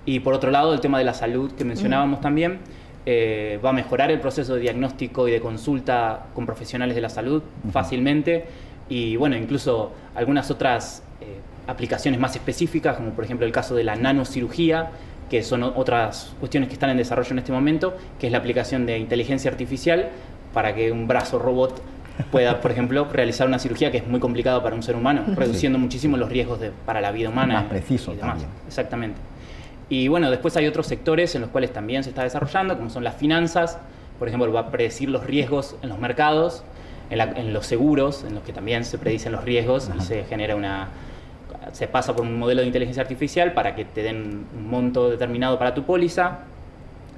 Y 0.04 0.22
por 0.22 0.34
otro 0.34 0.50
lado, 0.50 0.74
el 0.74 0.80
tema 0.80 0.98
de 0.98 1.04
la 1.04 1.14
salud 1.14 1.52
que 1.52 1.64
mencionábamos 1.64 2.22
también, 2.22 2.58
eh, 3.06 3.60
va 3.64 3.70
a 3.70 3.74
mejorar 3.74 4.10
el 4.10 4.20
proceso 4.20 4.56
de 4.56 4.62
diagnóstico 4.62 5.28
y 5.28 5.32
de 5.32 5.40
consulta 5.40 6.26
con 6.34 6.48
profesionales 6.48 6.96
de 6.96 7.02
la 7.02 7.10
salud 7.10 7.44
fácilmente. 7.72 8.46
Y 8.90 9.16
bueno, 9.16 9.38
incluso 9.38 9.92
algunas 10.16 10.50
otras 10.50 11.04
eh, 11.22 11.38
aplicaciones 11.68 12.20
más 12.20 12.36
específicas, 12.36 12.98
como 12.98 13.12
por 13.12 13.26
ejemplo 13.26 13.46
el 13.46 13.52
caso 13.52 13.76
de 13.76 13.84
la 13.84 13.96
nanocirugía, 13.96 14.90
que 15.34 15.42
son 15.42 15.64
otras 15.64 16.32
cuestiones 16.40 16.70
que 16.70 16.74
están 16.74 16.92
en 16.92 16.98
desarrollo 16.98 17.32
en 17.32 17.40
este 17.40 17.52
momento, 17.52 17.98
que 18.20 18.28
es 18.28 18.32
la 18.32 18.38
aplicación 18.38 18.86
de 18.86 19.00
inteligencia 19.00 19.50
artificial 19.50 20.10
para 20.54 20.76
que 20.76 20.92
un 20.92 21.08
brazo 21.08 21.40
robot 21.40 21.82
pueda, 22.32 22.62
por 22.62 22.70
ejemplo, 22.70 23.08
realizar 23.12 23.48
una 23.48 23.58
cirugía 23.58 23.90
que 23.92 23.98
es 23.98 24.06
muy 24.08 24.20
complicado 24.20 24.62
para 24.62 24.76
un 24.76 24.84
ser 24.84 24.96
humano, 24.96 25.24
reduciendo 25.36 25.80
muchísimo 25.80 26.18
los 26.18 26.30
riesgos 26.30 26.60
para 26.86 27.02
la 27.02 27.12
vida 27.12 27.30
humana. 27.30 27.62
Más 27.62 27.64
preciso 27.64 28.12
También. 28.12 28.48
Exactamente. 28.68 29.18
Y 29.90 30.08
bueno, 30.08 30.30
después 30.30 30.56
hay 30.56 30.68
otros 30.68 30.86
sectores 30.86 31.34
en 31.34 31.42
los 31.42 31.50
cuales 31.50 31.74
también 31.74 32.04
se 32.04 32.12
está 32.12 32.22
desarrollando, 32.22 32.78
como 32.78 32.92
son 32.92 33.04
las 33.04 33.16
finanzas, 33.16 33.80
por 34.20 34.28
ejemplo, 34.28 34.54
va 34.54 34.60
a 34.60 34.70
predecir 34.70 35.10
los 35.10 35.26
riesgos 35.26 35.78
en 35.82 35.90
los 35.90 35.98
mercados, 35.98 36.64
en, 37.10 37.54
los 37.54 37.66
seguros, 37.66 38.24
en 38.24 38.36
los 38.36 38.44
que 38.44 38.54
también 38.54 38.86
se 38.86 39.00
predicen 39.00 39.32
los 39.32 39.44
riesgos 39.44 39.90
y 39.98 40.00
se 40.00 40.26
genera 40.26 40.56
una, 40.56 40.90
se 41.72 41.88
pasa 41.88 42.16
por 42.16 42.26
un 42.26 42.38
modelo 42.38 42.62
de 42.62 42.68
inteligencia 42.68 43.02
artificial 43.02 43.54
para 43.54 43.76
que 43.76 43.86
te 43.86 44.04
den 44.04 44.46
un 44.56 44.70
monto 44.70 45.10
determinado 45.10 45.58
para 45.58 45.74
tu 45.74 45.84
póliza. 45.84 46.40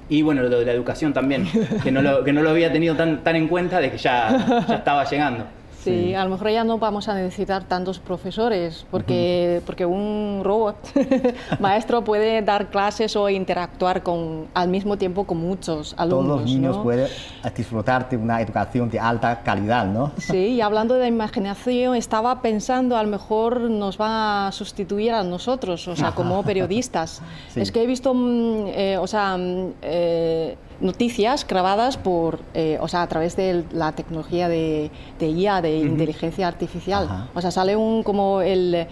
Y 0.08 0.22
bueno, 0.22 0.42
lo 0.42 0.60
de 0.60 0.64
la 0.64 0.72
educación 0.72 1.12
también, 1.12 1.48
que 1.82 1.90
no 1.90 2.00
lo, 2.00 2.22
que 2.22 2.32
no 2.32 2.42
lo 2.42 2.50
había 2.50 2.72
tenido 2.72 2.94
tan, 2.94 3.24
tan 3.24 3.34
en 3.34 3.48
cuenta 3.48 3.80
de 3.80 3.90
que 3.90 3.98
ya, 3.98 4.64
ya 4.68 4.76
estaba 4.76 5.04
llegando. 5.04 5.44
Sí, 5.86 6.14
a 6.14 6.24
lo 6.24 6.30
mejor 6.30 6.50
ya 6.50 6.64
no 6.64 6.78
vamos 6.78 7.08
a 7.08 7.14
necesitar 7.14 7.64
tantos 7.64 7.98
profesores, 7.98 8.86
porque, 8.90 9.62
porque 9.64 9.86
un 9.86 10.40
robot 10.42 10.76
maestro 11.60 12.02
puede 12.02 12.42
dar 12.42 12.68
clases 12.70 13.14
o 13.16 13.28
interactuar 13.28 14.02
con, 14.02 14.46
al 14.54 14.68
mismo 14.68 14.96
tiempo 14.98 15.24
con 15.24 15.38
muchos 15.38 15.94
alumnos. 15.96 16.26
Todos 16.26 16.40
los 16.40 16.50
niños 16.50 16.78
pueden 16.78 17.08
disfrutar 17.56 18.08
de 18.08 18.16
una 18.16 18.40
educación 18.40 18.90
de 18.90 18.98
alta 18.98 19.42
calidad, 19.42 19.86
¿no? 19.86 20.12
Sí, 20.26 20.54
y 20.54 20.60
hablando 20.60 20.94
de 20.94 21.06
imaginación, 21.06 21.94
estaba 21.94 22.42
pensando 22.42 22.96
a 22.96 23.02
lo 23.02 23.08
mejor 23.08 23.60
nos 23.60 23.98
va 24.00 24.48
a 24.48 24.52
sustituir 24.52 25.12
a 25.12 25.22
nosotros, 25.22 25.86
o 25.86 25.94
sea, 25.94 26.12
como 26.12 26.42
periodistas. 26.44 27.22
Es 27.54 27.70
que 27.70 27.82
he 27.82 27.86
visto, 27.86 28.12
mm, 28.12 28.66
eh, 28.68 28.98
o 28.98 29.06
sea, 29.06 29.36
mm, 29.36 29.72
eh, 29.82 30.56
noticias 30.80 31.46
grabadas 31.46 31.96
por, 31.96 32.40
eh, 32.54 32.78
o 32.80 32.88
sea, 32.88 33.02
a 33.02 33.06
través 33.06 33.36
de 33.36 33.64
la 33.72 33.92
tecnología 33.92 34.48
de, 34.48 34.90
de 35.18 35.28
IA, 35.28 35.62
de 35.62 35.78
inteligencia 35.78 36.46
artificial. 36.48 37.28
O 37.34 37.40
sea, 37.40 37.50
sale 37.50 37.76
un 37.76 38.02
como 38.02 38.40
el 38.40 38.86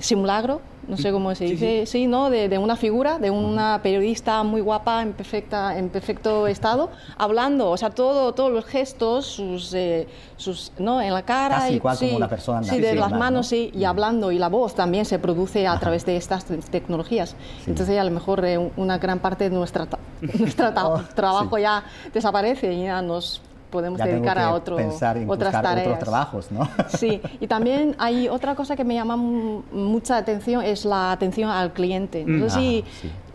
simulacro, 0.00 0.60
no 0.90 0.96
sé 0.96 1.12
cómo 1.12 1.32
se 1.36 1.44
dice, 1.44 1.86
sí, 1.86 2.08
¿no? 2.08 2.30
De, 2.30 2.58
una 2.58 2.74
figura, 2.74 3.18
de 3.18 3.30
una 3.30 3.80
periodista 3.82 4.42
muy 4.42 4.60
guapa, 4.60 5.02
en, 5.02 5.12
perfecta, 5.12 5.78
en 5.78 5.88
perfecto 5.88 6.48
estado, 6.48 6.90
hablando, 7.16 7.70
o 7.70 7.76
sea, 7.76 7.90
todo, 7.90 8.34
todos 8.34 8.50
los 8.50 8.64
gestos, 8.64 9.26
sus, 9.26 9.72
eh, 9.72 10.08
sus, 10.36 10.72
¿no? 10.78 11.00
En 11.00 11.14
la 11.14 11.22
cara. 11.22 11.58
Casi 11.58 11.74
igual 11.74 11.96
como 11.96 12.16
una 12.16 12.28
persona. 12.28 12.64
Sí, 12.64 12.80
de 12.80 12.96
las 12.96 13.12
manos, 13.12 13.46
sí, 13.46 13.70
y 13.72 13.84
hablando, 13.84 14.32
y 14.32 14.38
la 14.38 14.48
voz 14.48 14.74
también 14.74 15.04
se 15.04 15.20
produce 15.20 15.68
a 15.68 15.78
través 15.78 16.04
de 16.04 16.16
estas 16.16 16.44
tecnologías. 16.44 17.36
Entonces, 17.66 17.96
a 17.98 18.04
lo 18.04 18.10
mejor 18.10 18.44
eh, 18.44 18.58
una 18.76 18.98
gran 18.98 19.20
parte 19.20 19.48
de 19.48 19.54
nuestra, 19.54 19.86
nuestro 20.38 20.72
oh, 20.76 21.00
trabajo 21.14 21.56
ya 21.56 21.84
desaparece 22.12 22.72
y 22.72 22.82
ya 22.82 23.00
nos 23.00 23.40
podemos 23.70 23.98
dedicar 23.98 24.38
a 24.38 24.52
otro, 24.52 24.76
otras 24.76 25.52
tareas. 25.62 25.86
otros 25.86 25.98
trabajos, 25.98 26.50
¿no? 26.50 26.68
Sí, 26.88 27.20
y 27.40 27.46
también 27.46 27.94
hay 27.98 28.28
otra 28.28 28.54
cosa 28.54 28.76
que 28.76 28.84
me 28.84 28.94
llama 28.94 29.16
mucha 29.16 30.16
atención, 30.16 30.62
es 30.62 30.84
la 30.84 31.12
atención 31.12 31.50
al 31.50 31.72
cliente. 31.72 32.24
No 32.26 32.50
sé 32.50 32.60
si 32.60 32.84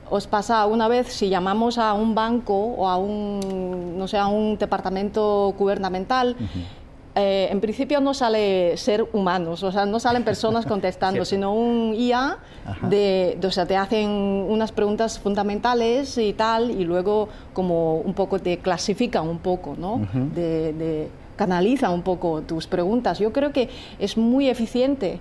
os 0.10 0.28
pasa 0.28 0.66
una 0.66 0.88
vez, 0.88 1.08
si 1.08 1.30
llamamos 1.30 1.78
a 1.78 1.94
un 1.94 2.14
banco 2.14 2.54
o 2.54 2.88
a 2.88 2.98
un, 2.98 3.98
no 3.98 4.08
sé, 4.08 4.18
a 4.18 4.28
un 4.28 4.58
departamento 4.58 5.54
gubernamental, 5.58 6.36
eh, 7.16 7.48
en 7.50 7.62
principio 7.62 8.02
no 8.02 8.14
sale 8.14 8.76
ser 8.76 9.08
humanos, 9.14 9.64
o 9.64 9.72
sea, 9.72 9.86
no 9.86 10.02
salen 10.02 10.24
personas 10.24 10.66
contestando, 10.68 11.24
sino 11.24 11.54
un 11.54 11.96
IA, 11.96 12.38
de, 12.90 13.40
o 13.42 13.52
sea, 13.52 13.66
te 13.66 13.78
hacen 13.78 14.10
unas 14.10 14.74
preguntas 14.74 15.18
fundamentales 15.18 16.18
y 16.18 16.34
tal, 16.34 16.72
y 16.72 16.84
luego 16.84 17.30
como 17.54 17.96
un 17.96 18.14
poco 18.14 18.40
te 18.40 18.58
clasifica 18.58 19.22
un 19.22 19.40
poco, 19.40 19.76
¿no? 19.78 20.02
de, 20.36 21.10
canaliza 21.38 21.90
un 21.90 22.02
poco 22.02 22.42
tus 22.42 22.68
preguntas. 22.68 23.20
Yo 23.20 23.34
creo 23.34 23.52
que 23.52 23.70
es 24.00 24.18
muy 24.18 24.48
eficiente. 24.50 25.20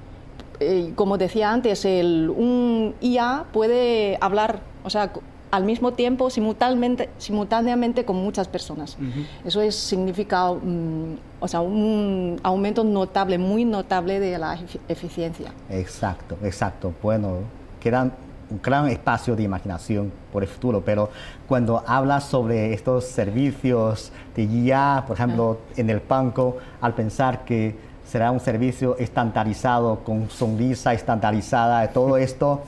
Eh, 0.60 0.92
como 0.94 1.18
decía 1.18 1.50
antes, 1.50 1.84
el, 1.84 2.30
un 2.30 2.94
IA 3.00 3.46
puede 3.52 4.16
hablar, 4.20 4.60
o 4.84 4.90
sea, 4.90 5.10
al 5.54 5.62
mismo 5.62 5.92
tiempo, 5.92 6.30
simultáneamente, 6.30 7.10
simultáneamente 7.18 8.04
con 8.04 8.16
muchas 8.16 8.48
personas. 8.48 8.96
Eso 9.44 9.60
es, 9.60 9.76
significa 9.76 10.50
mm, 10.50 11.16
o 11.38 11.46
sea, 11.46 11.60
un 11.60 12.40
aumento 12.42 12.82
notable, 12.82 13.38
muy 13.38 13.64
notable 13.64 14.18
de 14.18 14.36
la 14.36 14.58
eficiencia. 14.88 15.52
Exacto, 15.70 16.36
exacto. 16.42 16.92
Bueno, 17.00 17.38
queda 17.78 18.10
un 18.50 18.60
gran 18.60 18.88
espacio 18.88 19.36
de 19.36 19.44
imaginación 19.44 20.10
por 20.32 20.42
el 20.42 20.48
futuro, 20.48 20.82
pero 20.84 21.10
cuando 21.46 21.84
hablas 21.86 22.24
sobre 22.24 22.74
estos 22.74 23.04
servicios 23.04 24.10
de 24.34 24.46
guía, 24.46 25.04
por 25.06 25.16
ejemplo, 25.16 25.58
en 25.76 25.88
el 25.88 26.00
banco, 26.00 26.56
al 26.80 26.94
pensar 26.94 27.44
que 27.44 27.76
será 28.04 28.32
un 28.32 28.40
servicio 28.40 28.96
estandarizado, 28.98 30.00
con 30.00 30.28
sonrisa 30.30 30.92
estandarizada, 30.94 31.86
todo 31.92 32.16
esto 32.28 32.62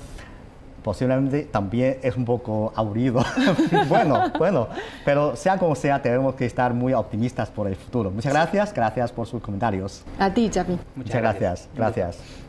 posiblemente 0.87 1.43
también 1.43 1.99
es 2.01 2.17
un 2.17 2.25
poco 2.25 2.73
aburrido. 2.77 3.21
bueno, 3.89 4.31
bueno, 4.39 4.69
pero 5.05 5.35
sea 5.35 5.59
como 5.59 5.75
sea, 5.75 6.01
tenemos 6.01 6.37
que 6.37 6.47
estar 6.47 6.73
muy 6.75 6.93
optimistas 6.95 7.51
por 7.51 7.67
el 7.67 7.75
futuro. 7.75 8.13
Muchas 8.13 8.33
gracias, 8.33 8.73
gracias 8.73 9.11
por 9.11 9.27
sus 9.27 9.43
comentarios. 9.43 10.05
A 10.17 10.33
ti, 10.33 10.49
Chapi. 10.49 10.79
Muchas, 10.95 11.21
gracias, 11.21 11.69
gracias. 11.75 12.46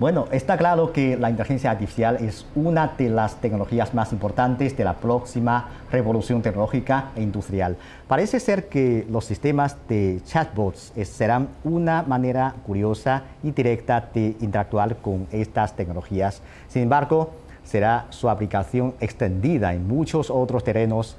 Bueno, 0.00 0.28
está 0.32 0.56
claro 0.56 0.94
que 0.94 1.18
la 1.18 1.28
inteligencia 1.28 1.70
artificial 1.70 2.16
es 2.24 2.46
una 2.54 2.94
de 2.96 3.10
las 3.10 3.36
tecnologías 3.36 3.92
más 3.92 4.14
importantes 4.14 4.74
de 4.74 4.82
la 4.82 4.94
próxima 4.94 5.68
revolución 5.92 6.40
tecnológica 6.40 7.10
e 7.16 7.20
industrial. 7.20 7.76
Parece 8.08 8.40
ser 8.40 8.70
que 8.70 9.06
los 9.10 9.26
sistemas 9.26 9.76
de 9.90 10.22
chatbots 10.24 10.94
serán 11.04 11.48
una 11.64 12.02
manera 12.02 12.54
curiosa 12.66 13.24
y 13.42 13.50
directa 13.50 14.08
de 14.14 14.36
interactuar 14.40 14.96
con 14.96 15.26
estas 15.32 15.76
tecnologías. 15.76 16.40
Sin 16.68 16.84
embargo, 16.84 17.32
será 17.62 18.06
su 18.08 18.30
aplicación 18.30 18.94
extendida 19.00 19.74
en 19.74 19.86
muchos 19.86 20.30
otros 20.30 20.64
terrenos 20.64 21.18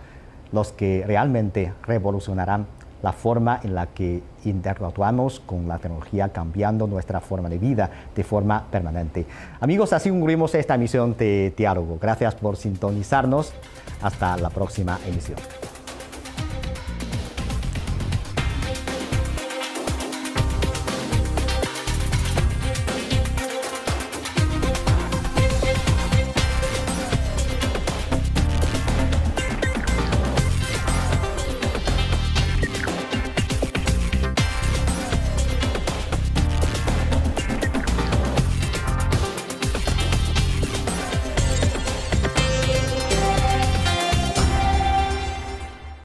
los 0.51 0.71
que 0.71 1.03
realmente 1.05 1.71
revolucionarán 1.85 2.65
la 3.03 3.13
forma 3.13 3.59
en 3.63 3.75
la 3.75 3.87
que 3.87 4.21
interactuamos 4.45 5.39
con 5.39 5.67
la 5.67 5.77
tecnología, 5.77 6.29
cambiando 6.29 6.87
nuestra 6.87 7.19
forma 7.21 7.49
de 7.49 7.57
vida 7.57 7.89
de 8.15 8.23
forma 8.23 8.63
permanente. 8.69 9.25
Amigos, 9.59 9.93
así 9.93 10.09
concluimos 10.09 10.53
esta 10.55 10.75
emisión 10.75 11.15
de 11.17 11.53
Diálogo. 11.55 11.97
Gracias 12.01 12.35
por 12.35 12.57
sintonizarnos. 12.57 13.53
Hasta 14.01 14.37
la 14.37 14.49
próxima 14.49 14.99
emisión. 15.07 15.37